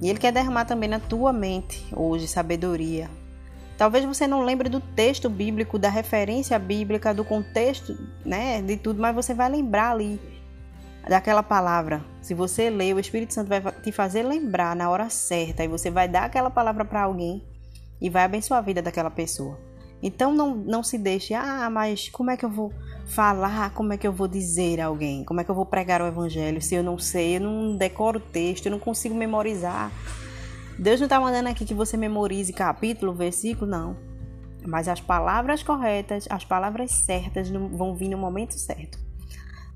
E 0.00 0.08
Ele 0.08 0.18
quer 0.18 0.32
derramar 0.32 0.64
também 0.64 0.88
na 0.88 0.98
tua 0.98 1.32
mente 1.32 1.86
hoje 1.94 2.26
sabedoria. 2.26 3.08
Talvez 3.78 4.04
você 4.04 4.26
não 4.26 4.42
lembre 4.42 4.68
do 4.68 4.80
texto 4.80 5.28
bíblico, 5.30 5.78
da 5.78 5.88
referência 5.88 6.58
bíblica, 6.58 7.14
do 7.14 7.24
contexto, 7.24 7.96
né, 8.24 8.60
de 8.62 8.76
tudo, 8.76 9.00
mas 9.00 9.14
você 9.14 9.34
vai 9.34 9.48
lembrar 9.48 9.92
ali 9.92 10.20
daquela 11.08 11.42
palavra. 11.42 12.04
Se 12.20 12.34
você 12.34 12.70
ler, 12.70 12.94
o 12.94 13.00
Espírito 13.00 13.34
Santo 13.34 13.48
vai 13.48 13.60
te 13.60 13.90
fazer 13.90 14.22
lembrar 14.22 14.76
na 14.76 14.88
hora 14.88 15.08
certa 15.10 15.64
e 15.64 15.68
você 15.68 15.90
vai 15.90 16.08
dar 16.08 16.24
aquela 16.24 16.50
palavra 16.50 16.84
para 16.84 17.02
alguém 17.02 17.42
e 18.00 18.08
vai 18.10 18.24
abençoar 18.24 18.58
a 18.58 18.62
vida 18.62 18.82
daquela 18.82 19.10
pessoa. 19.10 19.58
Então 20.02 20.34
não, 20.34 20.54
não 20.54 20.82
se 20.82 20.98
deixe, 20.98 21.34
ah, 21.34 21.68
mas 21.70 22.08
como 22.08 22.30
é 22.30 22.36
que 22.36 22.44
eu 22.44 22.50
vou 22.50 22.72
falar, 23.06 23.70
como 23.74 23.92
é 23.92 23.96
que 23.96 24.06
eu 24.06 24.12
vou 24.12 24.28
dizer 24.28 24.80
a 24.80 24.86
alguém? 24.86 25.24
Como 25.24 25.40
é 25.40 25.44
que 25.44 25.50
eu 25.50 25.54
vou 25.54 25.66
pregar 25.66 26.00
o 26.00 26.06
evangelho 26.06 26.60
se 26.60 26.74
eu 26.74 26.82
não 26.82 26.98
sei, 26.98 27.36
eu 27.36 27.40
não 27.40 27.76
decoro 27.76 28.18
o 28.18 28.20
texto, 28.20 28.66
eu 28.66 28.72
não 28.72 28.78
consigo 28.78 29.14
memorizar? 29.14 29.92
Deus 30.78 31.00
não 31.00 31.06
está 31.06 31.20
mandando 31.20 31.48
aqui 31.48 31.64
que 31.64 31.74
você 31.74 31.96
memorize 31.96 32.52
capítulo, 32.52 33.14
versículo, 33.14 33.70
não. 33.70 33.96
Mas 34.66 34.88
as 34.88 35.00
palavras 35.00 35.62
corretas, 35.62 36.26
as 36.30 36.44
palavras 36.44 36.90
certas 36.90 37.50
vão 37.50 37.94
vir 37.94 38.08
no 38.08 38.18
momento 38.18 38.54
certo, 38.54 38.98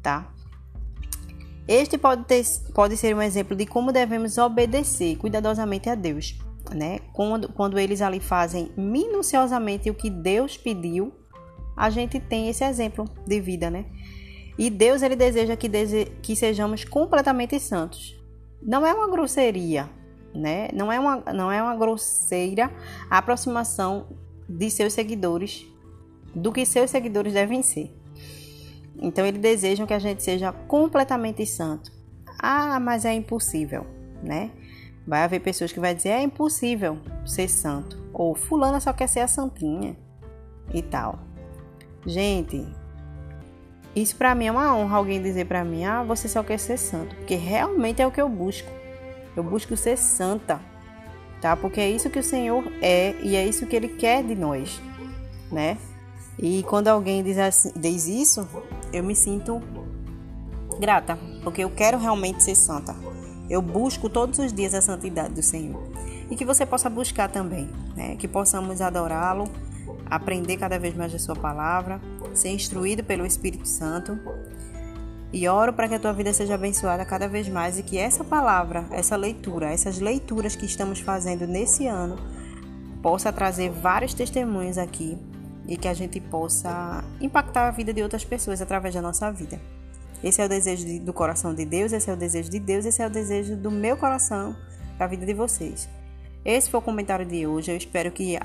tá? 0.02 0.32
Este 1.68 1.98
pode, 1.98 2.24
ter, 2.24 2.44
pode 2.72 2.96
ser 2.96 3.14
um 3.14 3.20
exemplo 3.20 3.56
de 3.56 3.66
como 3.66 3.90
devemos 3.90 4.38
obedecer 4.38 5.16
cuidadosamente 5.16 5.90
a 5.90 5.96
Deus 5.96 6.38
né? 6.74 7.00
Quando, 7.12 7.48
quando 7.52 7.78
eles 7.78 8.00
ali 8.02 8.20
fazem 8.20 8.72
minuciosamente 8.76 9.90
o 9.90 9.94
que 9.94 10.10
Deus 10.10 10.56
pediu, 10.56 11.12
a 11.76 11.90
gente 11.90 12.18
tem 12.18 12.48
esse 12.48 12.64
exemplo 12.64 13.04
de 13.26 13.40
vida, 13.40 13.70
né? 13.70 13.84
E 14.58 14.70
Deus 14.70 15.02
ele 15.02 15.16
deseja 15.16 15.54
que, 15.56 15.68
dese... 15.68 16.06
que 16.22 16.34
sejamos 16.34 16.84
completamente 16.84 17.60
santos. 17.60 18.18
Não 18.62 18.86
é 18.86 18.94
uma 18.94 19.10
grosseria, 19.10 19.88
né? 20.34 20.68
Não 20.72 20.90
é 20.90 20.98
uma, 20.98 21.16
não 21.32 21.52
é 21.52 21.62
uma 21.62 21.76
grosseira 21.76 22.70
aproximação 23.10 24.06
de 24.48 24.70
seus 24.70 24.92
seguidores 24.92 25.66
do 26.34 26.52
que 26.52 26.64
seus 26.64 26.90
seguidores 26.90 27.32
devem 27.32 27.62
ser. 27.62 27.94
Então 28.98 29.26
ele 29.26 29.38
deseja 29.38 29.86
que 29.86 29.92
a 29.92 29.98
gente 29.98 30.22
seja 30.22 30.52
completamente 30.52 31.44
santo. 31.44 31.92
Ah, 32.38 32.80
mas 32.80 33.04
é 33.04 33.12
impossível, 33.12 33.86
né? 34.22 34.50
Vai 35.06 35.22
haver 35.22 35.40
pessoas 35.40 35.72
que 35.72 35.80
vai 35.80 35.94
dizer 35.94 36.10
é 36.10 36.22
impossível 36.22 36.98
ser 37.24 37.48
santo 37.48 37.96
ou 38.12 38.34
fulana 38.34 38.80
só 38.80 38.92
quer 38.92 39.08
ser 39.08 39.20
a 39.20 39.28
santinha 39.28 39.96
e 40.72 40.82
tal. 40.82 41.18
Gente, 42.06 42.64
isso 43.96 44.14
para 44.14 44.34
mim 44.34 44.46
é 44.46 44.52
uma 44.52 44.76
honra 44.76 44.96
alguém 44.96 45.20
dizer 45.20 45.46
para 45.46 45.64
mim: 45.64 45.84
"Ah, 45.84 46.04
você 46.04 46.28
só 46.28 46.42
quer 46.42 46.58
ser 46.58 46.76
santo", 46.76 47.16
porque 47.16 47.34
realmente 47.34 48.00
é 48.00 48.06
o 48.06 48.12
que 48.12 48.20
eu 48.20 48.28
busco. 48.28 48.68
Eu 49.36 49.42
busco 49.42 49.76
ser 49.76 49.98
santa, 49.98 50.60
tá? 51.40 51.56
Porque 51.56 51.80
é 51.80 51.90
isso 51.90 52.08
que 52.08 52.18
o 52.18 52.22
Senhor 52.22 52.64
é 52.80 53.14
e 53.22 53.34
é 53.34 53.44
isso 53.44 53.66
que 53.66 53.74
ele 53.74 53.88
quer 53.88 54.22
de 54.22 54.34
nós, 54.34 54.80
né? 55.50 55.76
E 56.38 56.62
quando 56.64 56.88
alguém 56.88 57.22
diz, 57.22 57.38
assim, 57.38 57.72
diz 57.74 58.06
isso, 58.06 58.46
eu 58.92 59.02
me 59.02 59.14
sinto 59.14 59.60
grata, 60.78 61.18
porque 61.42 61.64
eu 61.64 61.70
quero 61.70 61.98
realmente 61.98 62.42
ser 62.42 62.54
santa. 62.54 62.94
Eu 63.48 63.62
busco 63.62 64.08
todos 64.08 64.38
os 64.38 64.52
dias 64.52 64.74
a 64.74 64.82
santidade 64.82 65.34
do 65.34 65.42
Senhor. 65.42 65.82
E 66.30 66.36
que 66.36 66.44
você 66.44 66.66
possa 66.66 66.90
buscar 66.90 67.30
também, 67.30 67.70
né? 67.96 68.16
Que 68.16 68.28
possamos 68.28 68.80
adorá-lo, 68.80 69.44
aprender 70.06 70.56
cada 70.56 70.78
vez 70.78 70.94
mais 70.94 71.14
a 71.14 71.18
sua 71.18 71.36
palavra, 71.36 72.00
ser 72.34 72.50
instruído 72.50 73.02
pelo 73.04 73.26
Espírito 73.26 73.66
Santo. 73.66 74.18
E 75.32 75.48
oro 75.48 75.72
para 75.72 75.88
que 75.88 75.94
a 75.94 75.98
tua 75.98 76.12
vida 76.12 76.32
seja 76.32 76.54
abençoada 76.54 77.04
cada 77.04 77.28
vez 77.28 77.48
mais 77.48 77.78
e 77.78 77.82
que 77.82 77.98
essa 77.98 78.24
palavra, 78.24 78.86
essa 78.90 79.16
leitura, 79.16 79.72
essas 79.72 79.98
leituras 79.98 80.54
que 80.54 80.64
estamos 80.64 81.00
fazendo 81.00 81.46
nesse 81.46 81.86
ano 81.86 82.16
possa 83.02 83.32
trazer 83.32 83.70
vários 83.70 84.14
testemunhos 84.14 84.78
aqui 84.78 85.18
e 85.68 85.76
que 85.76 85.88
a 85.88 85.94
gente 85.94 86.20
possa 86.20 87.04
impactar 87.20 87.68
a 87.68 87.70
vida 87.70 87.92
de 87.92 88.02
outras 88.02 88.24
pessoas 88.24 88.62
através 88.62 88.94
da 88.94 89.02
nossa 89.02 89.30
vida. 89.30 89.60
Esse 90.22 90.40
é 90.40 90.46
o 90.46 90.48
desejo 90.48 90.86
de, 90.86 90.98
do 91.00 91.12
coração 91.12 91.54
de 91.54 91.64
Deus, 91.64 91.92
esse 91.92 92.08
é 92.08 92.12
o 92.12 92.16
desejo 92.16 92.50
de 92.50 92.58
Deus, 92.58 92.84
esse 92.84 93.02
é 93.02 93.06
o 93.06 93.10
desejo 93.10 93.56
do 93.56 93.70
meu 93.70 93.96
coração 93.96 94.56
para 94.96 95.06
a 95.06 95.08
vida 95.08 95.26
de 95.26 95.34
vocês. 95.34 95.88
Esse 96.46 96.70
foi 96.70 96.78
o 96.78 96.82
comentário 96.82 97.26
de 97.26 97.44
hoje. 97.44 97.72
Eu 97.72 97.76
espero 97.76 98.12
que 98.12 98.38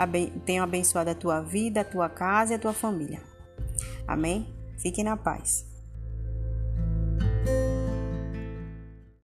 tenha 0.43 0.63
abençoado 0.63 1.11
a 1.11 1.15
tua 1.15 1.39
vida, 1.39 1.81
a 1.81 1.85
tua 1.85 2.09
casa 2.09 2.53
e 2.53 2.55
a 2.55 2.59
tua 2.59 2.73
família. 2.73 3.21
Amém? 4.07 4.51
Fiquem 4.79 5.03
na 5.03 5.15
paz. 5.15 5.70